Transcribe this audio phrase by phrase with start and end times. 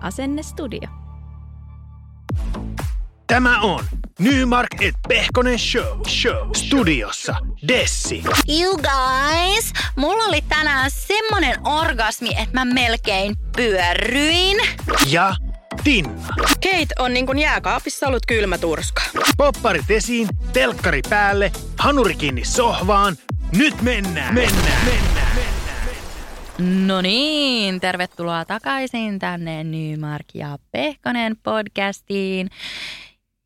[0.00, 0.88] Asennestudio.
[3.26, 3.84] Tämä on
[4.18, 6.08] Nymark et Pehkonen Show.
[6.08, 6.50] Show.
[6.56, 7.36] Studiossa
[7.68, 8.22] Dessi.
[8.60, 14.56] You guys, mulla oli tänään semmonen orgasmi, että mä melkein pyörryin.
[15.10, 15.36] Ja
[15.84, 16.34] Tinna.
[16.38, 19.02] Kate on niin kuin jääkaapissa ollut kylmä turska.
[19.36, 23.16] Popparit esiin, telkkari päälle, hanuri kiinni sohvaan.
[23.56, 24.34] Nyt mennään.
[24.34, 24.84] Mennään.
[24.84, 25.07] mennään.
[26.58, 32.50] No niin, tervetuloa takaisin tänne Nymark ja Pehkonen podcastiin.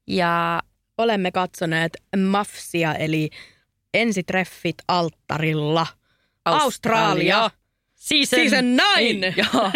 [0.06, 0.62] Ja
[0.98, 3.30] olemme katsoneet Mafsia eli
[3.94, 5.86] ensitreffit alttarilla.
[6.44, 7.50] Australia.
[7.94, 9.34] Season, Season nine.
[9.54, 9.70] Joo.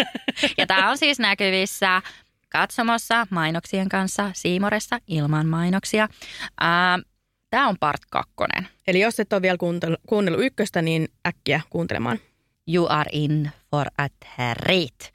[0.57, 2.01] Ja tämä on siis näkyvissä
[2.49, 6.07] katsomossa mainoksien kanssa Siimoressa ilman mainoksia.
[7.49, 8.67] Tämä on part kakkonen.
[8.87, 9.57] Eli jos et ole vielä
[10.07, 12.19] kuunnellut ykköstä, niin äkkiä kuuntelemaan.
[12.67, 15.13] You are in for a treat.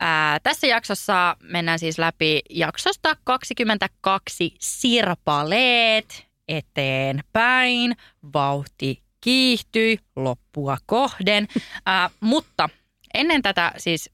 [0.00, 7.96] Ää, tässä jaksossa mennään siis läpi jaksosta 22 sirpaleet eteenpäin.
[8.32, 11.48] Vauhti kiihtyi loppua kohden.
[11.86, 12.68] Ää, mutta
[13.14, 14.10] ennen tätä siis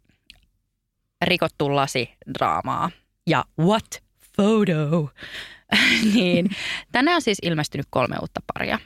[1.23, 2.91] rikottu lasi draamaa
[3.27, 4.03] ja what
[4.37, 5.11] photo,
[6.15, 6.51] niin
[6.93, 8.79] tänään on siis ilmestynyt kolme uutta paria.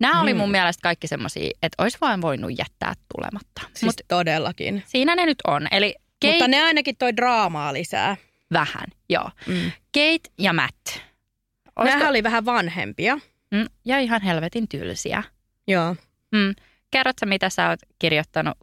[0.00, 3.60] Nämä oli mun mielestä kaikki semmoisia, että olisi vain voinut jättää tulematta.
[3.64, 4.82] Siis Mut todellakin.
[4.86, 5.68] siinä ne nyt on.
[5.70, 8.16] Eli Kate, Mutta ne ainakin toi draamaa lisää.
[8.52, 9.30] vähän, joo.
[9.46, 9.70] Mm.
[9.94, 10.86] Kate ja Matt.
[10.86, 13.18] Olisiko, Nämähän oli vähän vanhempia.
[13.50, 15.22] mm, ja ihan helvetin tylsiä.
[15.68, 15.96] Joo.
[16.32, 16.54] Mm.
[16.90, 18.58] Kerrotko, mitä sä oot kirjoittanut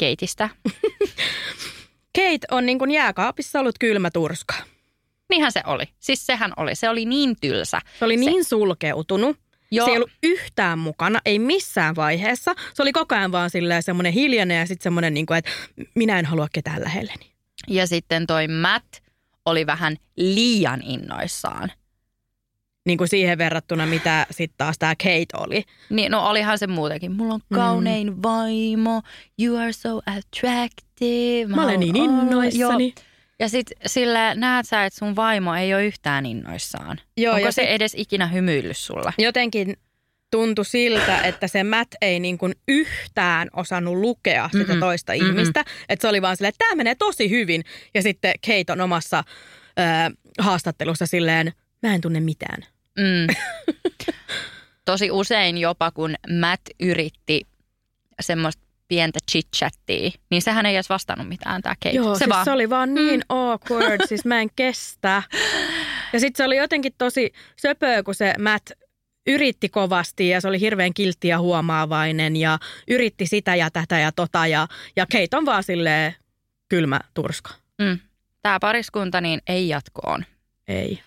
[0.00, 0.48] Kateista?
[2.16, 4.54] Kate on niin kuin jääkaapissa ollut kylmä turska.
[5.30, 5.84] Niinhän se oli.
[5.98, 6.74] Siis sehän oli.
[6.74, 7.80] Se oli niin tylsä.
[7.98, 9.38] Se oli niin sulkeutunut.
[9.70, 9.86] Joo.
[9.86, 12.54] Se ei ollut yhtään mukana, ei missään vaiheessa.
[12.74, 15.50] Se oli koko ajan vaan silleen semmoinen hiljainen ja sitten semmoinen, niin kuin, että
[15.94, 17.32] minä en halua ketään lähelleni.
[17.68, 18.96] Ja sitten toi Matt
[19.46, 21.72] oli vähän liian innoissaan.
[22.86, 25.64] Niin kuin siihen verrattuna, mitä sitten taas tämä Kate oli.
[25.90, 27.12] Niin, no olihan se muutenkin.
[27.12, 28.22] Mulla on kaunein mm.
[28.22, 29.02] vaimo.
[29.42, 31.46] You are so attractive.
[31.46, 32.84] Mä olen haluan niin innoissani.
[32.84, 33.04] Joo.
[33.40, 37.00] Ja sit sillä näet sä, että sun vaimo ei ole yhtään innoissaan.
[37.16, 39.12] Joo, Onko ja se sit- edes ikinä hymyillyt sulla?
[39.18, 39.76] Jotenkin
[40.30, 44.80] tuntui siltä, että se Matt ei niin kuin yhtään osannut lukea sitä Mm-mm.
[44.80, 45.26] toista Mm-mm.
[45.26, 45.64] ihmistä.
[45.88, 47.64] Että se oli vaan silleen, että tämä menee tosi hyvin.
[47.94, 49.24] Ja sitten Kate on omassa
[49.78, 49.82] ö,
[50.38, 52.62] haastattelussa silleen, mä en tunne mitään.
[52.98, 53.34] Mm.
[54.84, 57.40] Tosi usein jopa, kun Matt yritti
[58.20, 61.96] semmoista pientä chit-chattia, niin sehän ei edes vastannut mitään tämä Kate.
[61.96, 65.22] Joo, se siis vaan, se oli vaan niin awkward, siis mä en kestä.
[66.12, 68.70] Ja sitten se oli jotenkin tosi söpöä, kun se Matt
[69.26, 72.58] yritti kovasti ja se oli hirveän kiltti ja huomaavainen ja
[72.88, 76.14] yritti sitä ja tätä ja tota ja, ja Kate on vaan silleen
[76.68, 77.50] kylmä turska.
[77.82, 77.98] mm,
[78.42, 80.24] tämä pariskunta niin ei jatkoon.
[80.68, 81.02] Ei.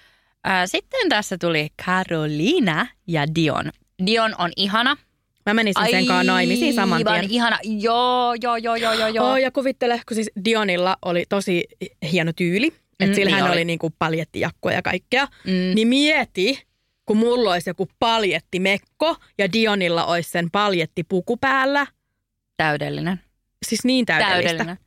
[0.66, 3.72] Sitten tässä tuli Carolina ja Dion.
[4.05, 4.97] Dion on ihana.
[5.46, 7.32] Mä menisin sen kanssa naimisiin saman Aivan tien.
[7.32, 7.59] ihana.
[7.64, 9.08] Joo, joo, joo, joo, joo.
[9.08, 9.32] joo.
[9.32, 11.64] Oh, ja kuvittele, kun siis Dionilla oli tosi
[12.12, 12.68] hieno tyyli.
[12.68, 13.52] Että Mm, mm, sillä niin hän oli.
[13.58, 15.26] oli niinku paljettijakkoja ja kaikkea.
[15.46, 15.52] Mm.
[15.76, 16.64] Niin mieti,
[17.06, 21.88] kun mulla olisi joku paljettimekko ja Dionilla olisi sen paljettipuku päällä.
[22.58, 23.20] Täydellinen.
[23.66, 24.38] Siis niin täydellistä.
[24.42, 24.78] Täydellinen.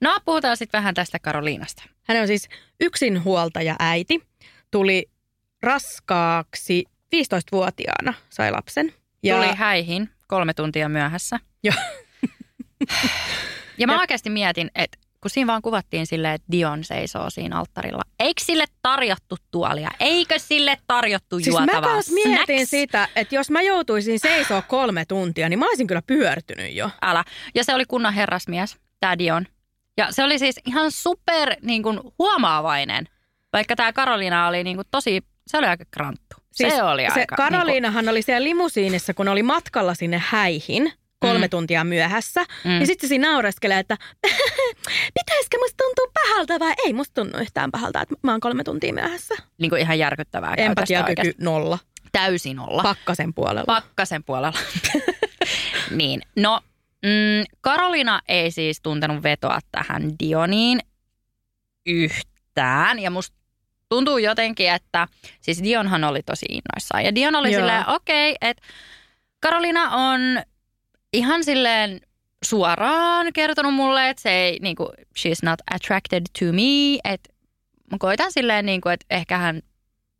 [0.00, 1.82] No, puhutaan sitten vähän tästä Karoliinasta.
[2.02, 2.48] Hän on siis
[2.80, 4.22] yksinhuoltaja äiti.
[4.70, 5.10] Tuli
[5.62, 6.84] raskaaksi
[7.16, 8.92] 15-vuotiaana, sai lapsen.
[9.24, 9.36] Ja...
[9.36, 11.40] Tuli häihin kolme tuntia myöhässä.
[11.62, 11.74] Joo.
[13.78, 17.58] Ja mä Ja- oikeasti mietin, että kun siinä vaan kuvattiin silleen, että Dion seisoo siinä
[17.58, 18.02] alttarilla.
[18.20, 19.90] Eikö sille tarjottu tuolia?
[20.00, 22.70] Eikö sille tarjottu Siis mä juotavaa taas mietin snacks?
[22.70, 26.90] sitä, että jos mä joutuisin seisoo kolme tuntia, niin mä olisin kyllä pyörtynyt jo.
[27.02, 27.24] Älä.
[27.54, 29.46] Ja se oli kunnon herrasmies, tämä Dion.
[29.96, 33.08] Ja se oli siis ihan super niin kuin, huomaavainen,
[33.52, 35.84] vaikka tämä Karolina oli niin kuin, tosi, se oli aika
[36.58, 36.76] kranttu.
[36.76, 37.36] se oli Siis se aika...
[37.36, 41.50] Karoliinahan oli siellä limusiinissa, kun oli matkalla sinne häihin kolme Mm.
[41.50, 42.44] tuntia myöhässä.
[42.64, 42.80] Mm.
[42.80, 43.96] Ja sitten se siinä naureskelee, että
[45.18, 48.92] pitäisikö musta tuntua pahalta vai ei musta tunnu yhtään pahalta, että mä oon kolme tuntia
[48.94, 49.34] myöhässä.
[49.34, 51.78] Niin kuin, niin kuin ihan järkyttävää Empatiakyky nolla.
[52.12, 52.82] Täysin olla.
[52.82, 53.64] Pakkasen puolella.
[53.66, 54.58] Pakkasen puolella.
[55.90, 56.60] niin, no
[57.02, 60.80] mm, Karolina ei siis tuntenut vetoa tähän Dioniin
[61.86, 62.98] yhtään.
[62.98, 63.36] Ja musta
[63.88, 65.08] tuntuu jotenkin, että
[65.40, 67.04] siis Dionhan oli tosi innoissaan.
[67.04, 67.60] Ja Dion oli Joo.
[67.60, 68.62] silleen, okei, okay, että
[69.40, 70.20] Karolina on
[71.12, 72.00] ihan silleen
[72.44, 74.88] suoraan kertonut mulle, että se ei, niin kuin,
[75.18, 76.98] she's not attracted to me.
[77.04, 77.32] Että
[77.90, 79.62] mä koitan silleen, niin kuin, että ehkä hän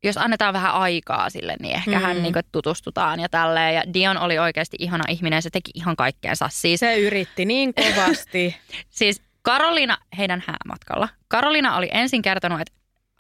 [0.05, 2.03] jos annetaan vähän aikaa sille, niin ehkä mm.
[2.03, 3.75] hän niin kuin, tutustutaan ja tälleen.
[3.75, 6.49] Ja Dion oli oikeasti ihana ihminen, se teki ihan kaikkeensa.
[6.53, 8.57] Siis, Se yritti niin kovasti.
[8.91, 12.73] siis Karolina, heidän häämatkalla, Karolina oli ensin kertonut, että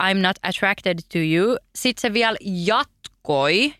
[0.02, 1.56] I'm not attracted to you.
[1.74, 3.74] Sitten se vielä jatkoi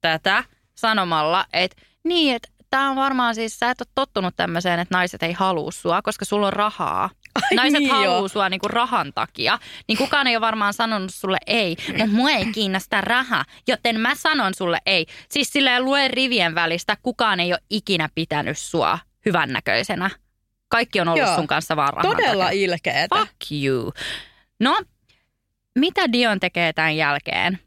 [0.00, 0.44] tätä
[0.74, 5.22] sanomalla, että niin, että tämä on varmaan siis, sä et ole tottunut tämmöiseen, että naiset
[5.22, 7.10] ei halua sua, koska sulla on rahaa.
[7.34, 8.28] Ai Naiset niin haluaa joo.
[8.28, 12.46] sua niinku rahan takia, niin kukaan ei ole varmaan sanonut sulle ei, mutta mua ei
[12.52, 15.06] kiinnosta raha, joten mä sanon sulle ei.
[15.28, 20.10] Siis silleen lue rivien välistä, kukaan ei ole ikinä pitänyt sua hyvännäköisenä.
[20.68, 21.34] Kaikki on ollut Joo.
[21.34, 22.64] sun kanssa vaan rahan Todella takia.
[22.64, 23.16] ilkeetä.
[23.16, 23.92] Fuck you.
[24.60, 24.82] No,
[25.78, 27.58] mitä Dion tekee tämän jälkeen?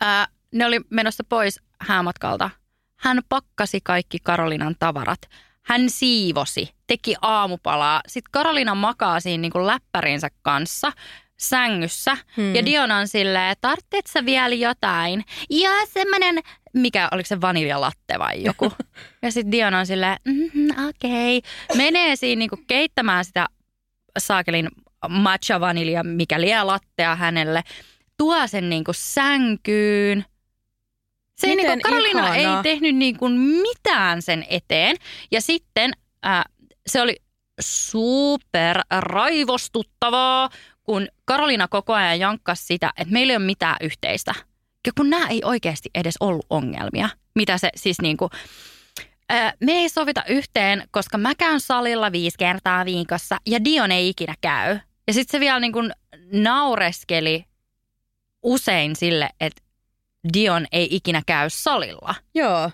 [0.00, 2.50] Ää, ne oli menossa pois häämatkalta.
[2.96, 5.20] Hän pakkasi kaikki Karolinan tavarat.
[5.62, 8.00] Hän siivosi, teki aamupalaa.
[8.06, 10.92] Sitten Karolina makaa siinä niin kuin läppärinsä kanssa
[11.40, 12.16] sängyssä.
[12.36, 12.54] Hmm.
[12.54, 15.24] Ja Dion on silleen, tarvitset sä vielä jotain?
[15.50, 16.38] Ja semmoinen,
[16.74, 18.72] mikä, oliko se vaniljalatte vai joku?
[19.22, 21.38] ja sitten Dion on silleen, mm, okei.
[21.38, 21.76] Okay.
[21.76, 23.46] Menee siinä niinku keittämään sitä
[24.18, 24.68] saakelin
[25.08, 27.62] matcha vanilja, mikä liian lattea hänelle.
[28.16, 30.24] Tuo sen niinku sänkyyn.
[31.38, 33.28] Se ei Miten niinku, Karolina ei tehnyt niinku
[33.62, 34.96] mitään sen eteen.
[35.30, 35.92] Ja sitten
[36.26, 36.44] äh,
[36.86, 37.16] se oli
[37.60, 40.50] super raivostuttavaa,
[40.82, 44.34] kun Karolina koko ajan jankkasi sitä, että meillä ei ole mitään yhteistä.
[44.86, 48.30] Ja kun nämä ei oikeasti edes ollut ongelmia, mitä se siis niinku,
[49.28, 54.08] ää, me ei sovita yhteen, koska mä käyn salilla viisi kertaa viikossa ja Dion ei
[54.08, 54.78] ikinä käy.
[55.06, 55.80] Ja sitten se vielä niinku
[56.32, 57.44] naureskeli
[58.42, 59.62] usein sille, että
[60.34, 62.14] Dion ei ikinä käy salilla.
[62.34, 62.70] Joo.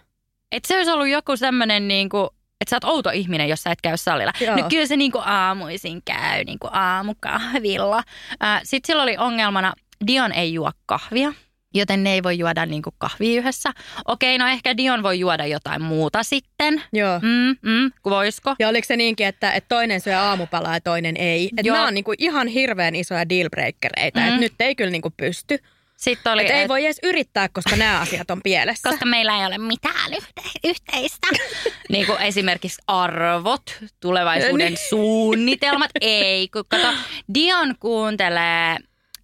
[0.53, 2.29] Että se olisi ollut joku semmoinen niinku,
[2.61, 4.33] että sä oot outo ihminen, jos sä et käy salilla.
[4.41, 4.57] Joo.
[4.57, 8.03] No kyllä se niinku aamuisin käy, niinku aamukahvilla.
[8.41, 9.73] Ää, Sitten sillä oli ongelmana,
[10.07, 11.33] Dion ei juo kahvia,
[11.77, 13.73] joten ne ei voi juoda niinku kahvia yhdessä.
[14.05, 16.83] Okei, no ehkä Dion voi juoda jotain muuta sitten.
[16.93, 17.19] Joo.
[17.23, 18.55] Mm, mm, voisiko?
[18.59, 21.51] Ja oliko se niinkin, että, että toinen syö aamupalaa ja toinen ei?
[21.57, 24.27] Että nämä on niinku ihan hirveän isoja dealbreakereita, Mm.
[24.27, 25.59] että nyt ei kyllä niinku pysty.
[25.97, 28.89] Sitten oli, ei et- voi edes yrittää, koska nämä asiat on pielessä.
[28.91, 31.27] koska meillä ei ole mitään yhte- yhteistä.
[31.93, 33.63] niin kuin esimerkiksi arvot,
[34.01, 34.89] tulevaisuuden Niin.
[34.89, 35.91] suunnitelmat.
[36.01, 36.89] Ei, kun kato,
[37.35, 38.77] Dion kuuntelee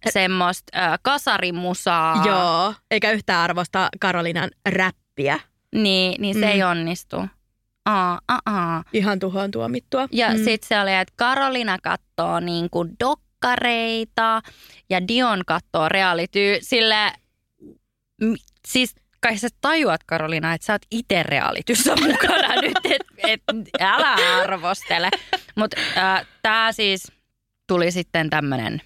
[0.09, 2.23] semmoista äh, kasarimusaa.
[2.25, 5.39] Joo, eikä yhtään arvosta Karolinan räppiä.
[5.75, 6.47] Niin, niin se Mm.
[6.51, 7.17] ei onnistu.
[7.85, 8.83] Aa, aa, aa.
[8.93, 10.07] Ihan tuhoon tuomittua.
[10.11, 10.35] Ja mm.
[10.43, 14.41] Sitten se oli, että Karolina katsoo niin kuin dokkareita
[14.89, 16.57] ja Dion katsoo reality.
[16.61, 17.11] Sille,
[18.21, 18.33] m-
[18.67, 23.41] siis kai sä tajuat Karolina, että sä oot itse realityssä mukana nyt, että et,
[23.79, 25.09] älä arvostele.
[25.55, 27.11] Mutta äh, tämä siis
[27.67, 28.81] tuli sitten tämmöinen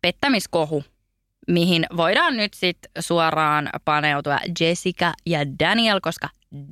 [0.00, 0.84] pettämiskohu,
[1.48, 6.28] mihin voidaan nyt sitten suoraan paneutua Jessica ja Daniel, koska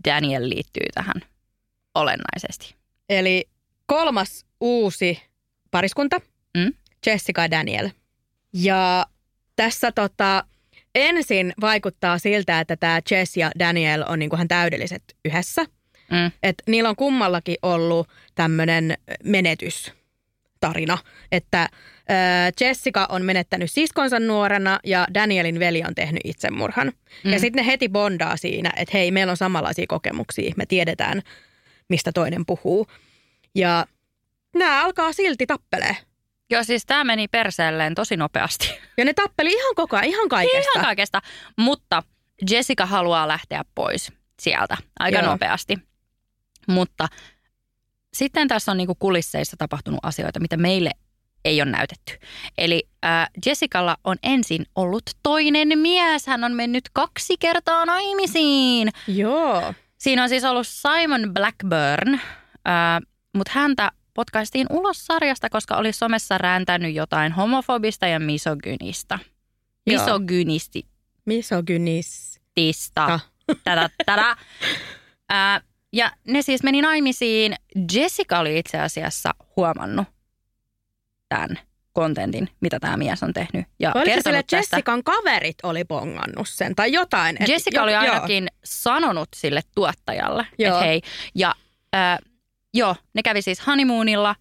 [0.08, 1.22] Daniel liittyy tähän
[1.94, 2.74] olennaisesti.
[3.08, 3.48] Eli
[3.86, 5.22] kolmas uusi
[5.70, 6.20] pariskunta,
[6.56, 6.72] Mm.
[7.06, 7.88] Jessica ja Daniel.
[8.52, 9.06] Ja
[9.56, 10.44] tässä tota,
[10.94, 15.64] ensin vaikuttaa siltä, että tämä Jess ja Daniel on niinku ihan täydelliset yhdessä.
[16.10, 16.32] Mm.
[16.42, 20.98] Et niillä on kummallakin ollut tämmöinen menetystarina,
[21.32, 21.68] että
[22.60, 26.92] Jessica on menettänyt siskonsa nuorena ja Danielin veli on tehnyt itsemurhan.
[27.24, 27.32] Mm.
[27.32, 31.22] Ja sitten ne heti bondaa siinä, että hei, meillä on samanlaisia kokemuksia, me tiedetään,
[31.88, 32.86] mistä toinen puhuu.
[33.54, 33.86] Ja
[34.54, 35.96] nämä alkaa silti tappelee.
[36.50, 38.70] Joo, siis tämä meni perseelleen tosi nopeasti.
[38.96, 40.70] Ja ne tappeli ihan koko ajan, ihan kaikesta.
[40.74, 41.22] Ihan kaikesta.
[41.56, 42.02] Mutta
[42.50, 45.30] Jessica haluaa lähteä pois sieltä aika Joo.
[45.30, 45.78] nopeasti.
[46.68, 47.08] Mutta
[48.12, 50.90] sitten tässä on niinku kulisseissa tapahtunut asioita, mitä meille
[51.46, 52.18] ei ole näytetty.
[52.58, 56.26] Eli äh, Jessicalla on ensin ollut toinen mies.
[56.26, 58.88] Hän on mennyt kaksi kertaa naimisiin.
[59.08, 59.74] Joo.
[59.98, 63.00] Siinä on siis ollut Simon Blackburn, äh,
[63.36, 69.18] mutta häntä potkaistiin ulos sarjasta, koska oli somessa rääntännyt jotain homofobista ja misogynistä.
[69.86, 70.02] Joo.
[70.04, 70.86] Misogynisti,
[71.24, 72.40] Misogynis.
[72.54, 73.04] tista.
[73.04, 73.30] Ah.
[73.64, 74.36] Tada, tada.
[75.28, 75.60] Ää,
[75.92, 77.54] ja ne siis meni naimisiin.
[77.94, 80.06] Jessica oli itse asiassa huomannut
[81.28, 81.58] tämän
[81.92, 83.66] kontentin, mitä tämä mies on tehnyt.
[83.80, 84.56] Ja Oliko se sille, tästä.
[84.56, 87.36] Jessican kaverit oli bongannut sen tai jotain?
[87.40, 88.00] et- Jessica jo- oli joo.
[88.02, 90.74] ainakin sanonut sille tuottajalle, Joo.
[90.76, 91.00] että hei.
[91.34, 91.54] Ja
[91.92, 92.18] ää,
[92.74, 94.34] joo, ne kävi siis honeymoonilla.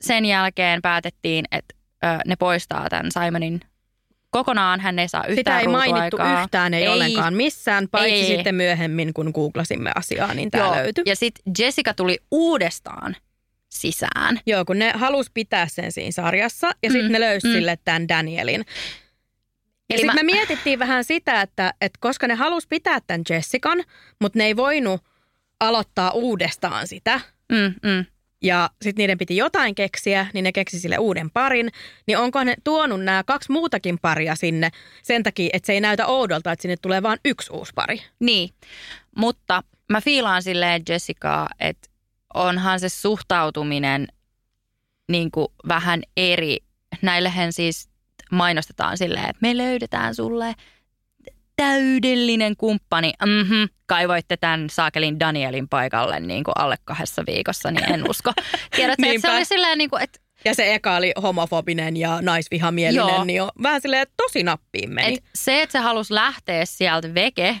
[0.00, 3.60] Sen jälkeen päätettiin, että ää, ne poistaa tämän Simonin
[4.30, 4.80] kokonaan.
[4.80, 8.26] Hän ei saa yhtään Sitä ei mainittu yhtään, ei, ollenkaan missään, paitsi Ei, ei.
[8.36, 10.74] sitten myöhemmin, kun googlasimme asiaa, niin tämä Joo.
[10.76, 11.04] löytyi.
[11.06, 13.16] Ja sitten Jessica tuli uudestaan
[13.70, 14.40] sisään.
[14.46, 17.52] Joo, kun ne halus pitää sen siinä sarjassa ja sitten Mm, ne löysi mm.
[17.52, 18.64] sille tämän Danielin.
[19.90, 23.82] Ja sitten mä- me mietittiin vähän sitä, että, että koska ne halus pitää tämän Jessican,
[24.20, 25.00] mutta ne ei voinut
[25.60, 27.20] aloittaa uudestaan sitä,
[27.52, 28.04] Mm, mm.
[28.42, 31.70] ja sitten niiden piti jotain keksiä, niin ne keksi sille uuden parin,
[32.06, 34.70] niin onko ne tuonut nämä kaksi muutakin paria sinne
[35.02, 38.02] sen takia, että se ei näytä oudolta, että sinne tulee vain yksi uusi pari.
[38.20, 38.50] Niin,
[39.16, 41.89] mutta mä fiilaan silleen Jessicaa, että
[42.34, 44.06] onhan se suhtautuminen
[45.08, 46.56] niin kuin vähän eri.
[47.02, 47.88] Näillehän siis
[48.30, 50.54] mainostetaan silleen, että me löydetään sulle
[51.56, 53.12] täydellinen kumppani.
[53.26, 58.32] Mm-hmm, kaivoitte tämän saakelin Danielin paikalle niin kuin alle kahdessa viikossa, niin en usko.
[58.76, 63.08] Tiedätkö, että se oli silleen, niin kuin, että Ja se eka oli homofobinen ja naisvihamielinen,
[63.08, 63.24] Joo.
[63.24, 65.14] niin on vähän silleen tosi nappiin meni.
[65.14, 67.60] Et se, että se halusi lähteä sieltä veke,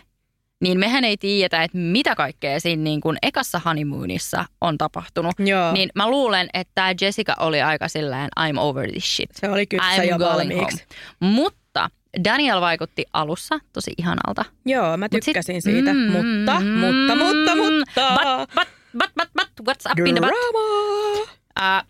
[0.60, 5.34] niin mehän ei tiedetä, että mitä kaikkea siinä niin kuin ekassa honeymoonissa on tapahtunut.
[5.38, 5.72] Joo.
[5.72, 9.30] Niin mä luulen, että tämä Jessica oli aika silleen I'm over this shit.
[9.32, 10.84] Se oli kypsä I'm jo valmiiksi.
[11.20, 11.32] home.
[11.32, 11.90] Mutta
[12.24, 14.44] Daniel vaikutti alussa tosi ihanalta.
[14.66, 18.14] Joo, mä Mut sit- tykkäsin siitä, Mm, mutta, mm, mutta, mutta, mutta.
[18.14, 20.32] But, but, but, but, but, what's up in the butt?
[20.32, 21.78] Drama.
[21.78, 21.84] Äh,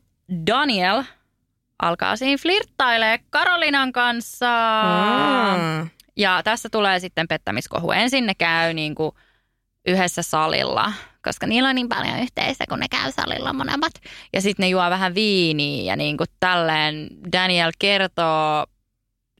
[0.46, 1.02] Daniel
[1.82, 4.46] alkaa siinä flirttailee Karolinan kanssa.
[5.80, 5.90] Mm.
[6.20, 7.92] Ja tässä tulee sitten pettämiskohu.
[7.92, 9.12] Ensin ne käy niin kuin
[9.86, 10.92] yhdessä salilla,
[11.24, 13.92] koska niillä on niin paljon yhteistä, kun ne käy salilla molemmat.
[14.32, 18.66] Ja sitten ne juo vähän viiniä ja niin kuin tälleen Daniel kertoo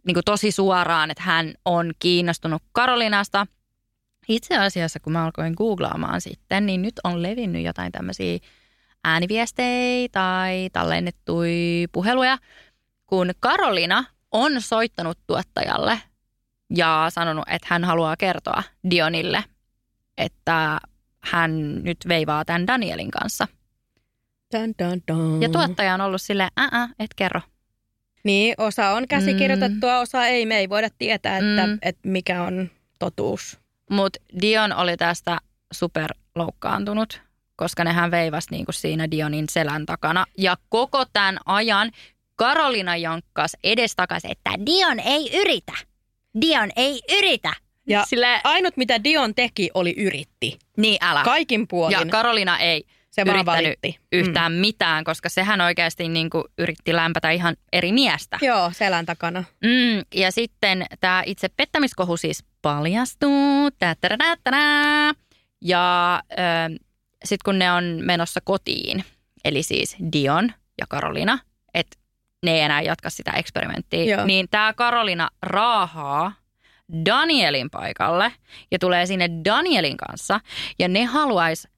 [0.07, 3.47] niin kuin tosi suoraan, että hän on kiinnostunut Karolinasta.
[4.29, 8.39] Itse asiassa, kun mä alkoin googlaamaan sitten, niin nyt on levinnyt jotain tämmöisiä
[9.05, 12.39] ääniviestejä tai tallennettuja puheluja,
[13.07, 16.01] kun Karolina on soittanut tuottajalle
[16.77, 19.45] ja sanonut, että hän haluaa kertoa Dionille,
[20.19, 20.81] että
[21.21, 23.49] hän nyt veivaa tämän Danielin kanssa.
[24.55, 25.43] Dun, dun, dun.
[25.43, 27.41] Ja tuottaja on ollut silleen, ää, et kerro.
[28.25, 30.47] Niin, osa on käsikirjoitettua, osa ei.
[30.47, 31.79] Me ei voida tietää, että, Mm.
[31.83, 33.59] että mikä on totuus.
[33.91, 35.39] Mutta Dion oli tästä
[35.73, 37.21] super loukkaantunut,
[37.57, 40.25] koska nehän veivas niinku siinä Dionin selän takana.
[40.39, 41.91] Ja koko tämän ajan
[42.37, 45.73] Karolina jankkas edestakas, että Dion ei yritä.
[46.41, 47.53] Dion ei yritä.
[47.87, 50.59] Ja Sille, ainut, mitä Dion teki, oli yritti.
[50.77, 51.23] niin älä.
[51.23, 51.99] Kaikin puolin.
[51.99, 53.99] ja Karolina ei se vaan yrittänyt valitti.
[54.13, 58.39] yhtään mitään, koska sehän oikeasti niinku yritti lämpätä ihan eri miestä.
[58.43, 58.47] Mm.
[58.47, 59.45] Joo, selän takana.
[59.65, 63.71] Mm, ja sitten tämä itse pettämiskohu siis paljastuu.
[65.61, 66.23] Ja
[67.25, 69.05] sitten kun ne on menossa kotiin,
[69.45, 71.39] eli siis Dion ja Karolina,
[71.75, 71.97] että
[72.43, 74.25] ne ei enää jatka sitä eksperimenttiä, Joo.
[74.27, 76.33] niin tämä Karolina raahaa
[77.07, 78.33] Danielin paikalle
[78.71, 80.41] ja tulee sinne Danielin kanssa
[80.79, 81.69] ja ne haluaisi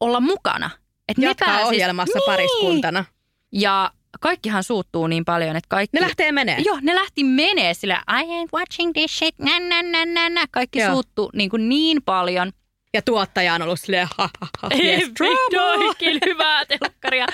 [0.00, 0.70] olla mukana.
[1.08, 2.26] Et ne Jatkaa pääsis- ohjelmassa niin.
[2.26, 3.04] pariskuntana.
[3.52, 5.96] Ja kaikkihan suuttuu niin paljon, että kaikki...
[5.96, 6.58] Ne lähtee menee.
[6.64, 10.44] Joo, ne lähti menee sillä I ain't watching this shit, nä, nä, nä, nä, nä.
[10.50, 10.92] Kaikki Joo.
[10.92, 12.52] suuttuu niin, kuin niin paljon.
[12.96, 15.10] Ja tuottaja on ollut silleen, ha, ha, ha, yes.
[15.20, 17.26] Vihdoinkin hyvää telkkaria.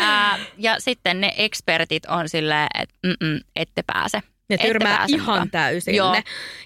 [0.00, 2.94] Ää, ja sitten ne ekspertit on silleen, että
[3.56, 4.20] ette pääse.
[4.48, 5.50] Ne tyrmää pääse ihan mukaan.
[5.50, 6.22] täysin Joo.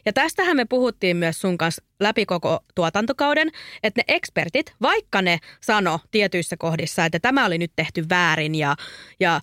[0.07, 3.51] Ja tästähän me puhuttiin myös sun kanssa läpi koko tuotantokauden,
[3.83, 8.77] että ne ekspertit, vaikka ne sano tietyissä kohdissa, että tämä oli nyt tehty väärin ja,
[9.21, 9.41] ja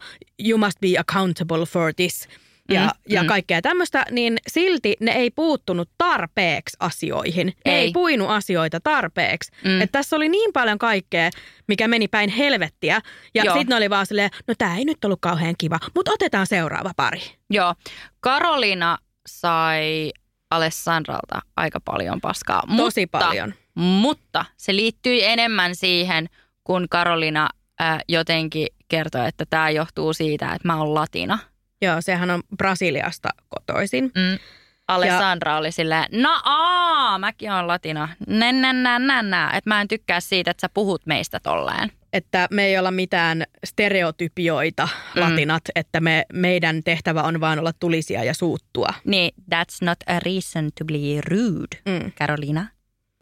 [0.47, 2.27] you must be accountable for this
[2.73, 3.27] ja, Mm, ja mm.
[3.27, 7.47] kaikkea tämmöistä, niin silti ne ei puuttunut tarpeeksi asioihin.
[7.47, 7.91] Ne ei, Ei.
[7.91, 9.51] puinut asioita tarpeeksi.
[9.65, 9.81] Mm.
[9.81, 11.29] Että tässä oli niin paljon kaikkea,
[11.67, 13.01] mikä meni päin helvettiä.
[13.35, 16.47] Ja sitten ne oli vaan silleen, no tämä ei nyt ollut kauhean kiva, mutta otetaan
[16.47, 17.21] seuraava pari.
[17.49, 17.75] Joo,
[18.19, 20.11] Karolina sai
[20.51, 22.63] Alessandralta aika paljon paskaa.
[22.77, 23.53] Tosi mutta, paljon.
[23.75, 26.29] Mutta se liittyi enemmän siihen,
[26.63, 27.49] kun Karolina
[27.79, 31.39] ää, jotenkin kertoi, että tämä johtuu siitä, että mä oon latina.
[31.83, 34.03] Joo, sehän on Brasiliasta kotoisin.
[34.03, 34.39] Mm.
[34.87, 35.57] Alessandra ja...
[35.57, 38.09] oli silleen, no aa, mäkin on latina.
[38.27, 39.51] Nä, nä, nä, nä, nä.
[39.53, 41.91] Että mä en tykkää siitä, että sä puhut meistä tolleen.
[42.13, 45.21] Että me ei olla mitään stereotypioita mm.
[45.21, 48.89] latinat, että me, meidän tehtävä on vaan olla tulisia ja suuttua.
[49.05, 52.11] Niin, that's not a reason to be rude, mm.
[52.11, 52.65] Carolina.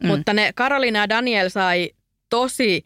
[0.02, 0.06] Mm.
[0.06, 1.90] Mutta ne Karolina ja Daniel sai
[2.30, 2.84] tosi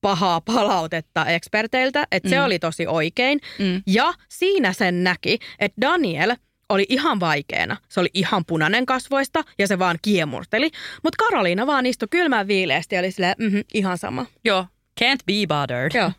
[0.00, 2.30] pahaa palautetta eksperteiltä, että mm.
[2.30, 3.40] se oli tosi oikein.
[3.58, 3.82] Mm.
[3.86, 6.36] Ja siinä sen näki, että Daniel
[6.68, 7.76] oli ihan vaikeena.
[7.88, 10.70] Se oli ihan punainen kasvoista ja se vaan kiemurteli.
[11.02, 14.26] Mutta Karoliina vaan istui kylmän viileästi ja oli silleen, mm-hmm, ihan sama.
[14.44, 14.66] Joo,
[15.00, 15.90] can't be bothered.
[15.94, 16.12] Joo.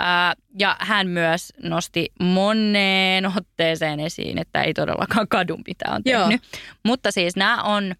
[0.00, 6.30] Uh, ja hän myös nosti moneen otteeseen esiin, että ei todellakaan kadu mitä on tehnyt.
[6.30, 6.38] Joo.
[6.84, 7.94] Mutta siis nämä on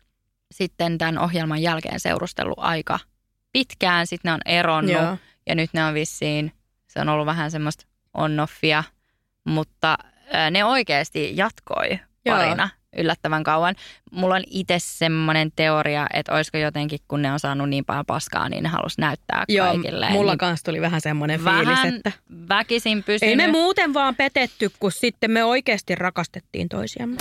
[0.54, 2.98] sitten tämän ohjelman jälkeen seurustellut aika
[3.52, 4.06] pitkään.
[4.06, 5.18] Sitten ne on eronnut Joo.
[5.46, 6.52] ja nyt ne on vissiin,
[6.86, 8.84] se on ollut vähän semmoista on-offia,
[9.44, 9.98] mutta
[10.50, 13.02] ne oikeasti jatkoi parina Joo.
[13.02, 13.74] yllättävän kauan.
[14.10, 18.48] Mulla on itse semmoinen teoria, että olisiko jotenkin, kun ne on saanut niin paljon paskaa,
[18.48, 20.10] niin ne halusi näyttää Joo, kaikille.
[20.10, 22.12] mulla niin kanssa tuli vähän semmoinen vähän fiilis, että...
[22.48, 23.30] väkisin pysynyt.
[23.30, 27.16] Ei me muuten vaan petetty, kun sitten me oikeasti rakastettiin toisiamme.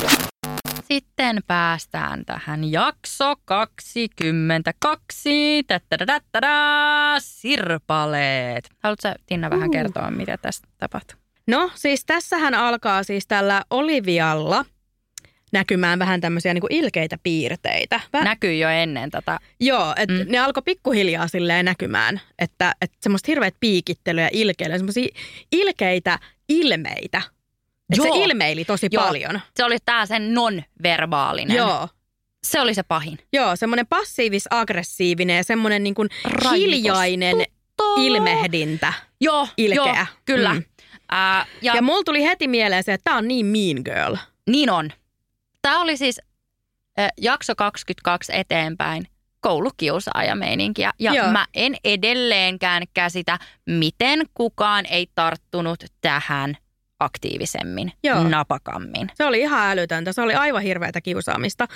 [0.92, 5.64] Sitten päästään tähän jakso 22.
[5.68, 6.56] Tättädättädä,
[7.20, 8.70] sirpaleet.
[8.80, 9.72] Haluatko Tinna vähän uh.
[9.72, 11.18] kertoa, mitä tästä tapahtuu?
[11.48, 14.66] No siis tässähän alkaa siis tällä Olivialla
[15.52, 18.00] näkymään vähän tämmöisiä niin kuin ilkeitä piirteitä.
[18.18, 19.40] Väh- Näkyy jo ennen tätä.
[19.60, 20.32] Joo, että mm.
[20.32, 25.08] ne alkoi pikkuhiljaa silleen näkymään, että, että semmoista hirveät piikittelyä ilkeilyä, semmoisia
[25.52, 26.20] ilkeitä
[26.50, 27.22] ilmeitä
[27.92, 29.04] että se ilmeili tosi Joo.
[29.04, 29.40] paljon.
[29.58, 31.58] Se oli tää sen non-verbaalinen.
[31.58, 31.88] Joo.
[32.44, 33.20] Se oli se pahin.
[33.34, 36.10] Joo, semmoinen passiivis-aggressiivinen ja semmoinen niin kuin
[36.52, 37.36] hiljainen
[37.98, 38.94] ilmehdintä.
[39.22, 39.96] Joo, ilkeä.
[39.96, 40.54] joo kyllä.
[40.54, 40.64] Mm.
[41.12, 44.16] Ää, ja, ja mulla tuli heti mieleen se, että tää on niin mean girl.
[44.50, 44.92] Niin on.
[45.62, 46.22] Tämä oli siis
[47.00, 49.08] äh, jakso 22 eteenpäin
[49.42, 50.92] koulukiusaaja-meininkiä.
[51.00, 51.32] Ja Joo.
[51.32, 56.58] mä en edelleenkään käsitä, miten kukaan ei tarttunut tähän
[57.04, 58.24] aktiivisemmin, Joo.
[58.24, 59.12] napakammin.
[59.14, 60.14] Se oli ihan älytöntä.
[60.14, 61.68] Se oli aivan hirveätä kiusaamista.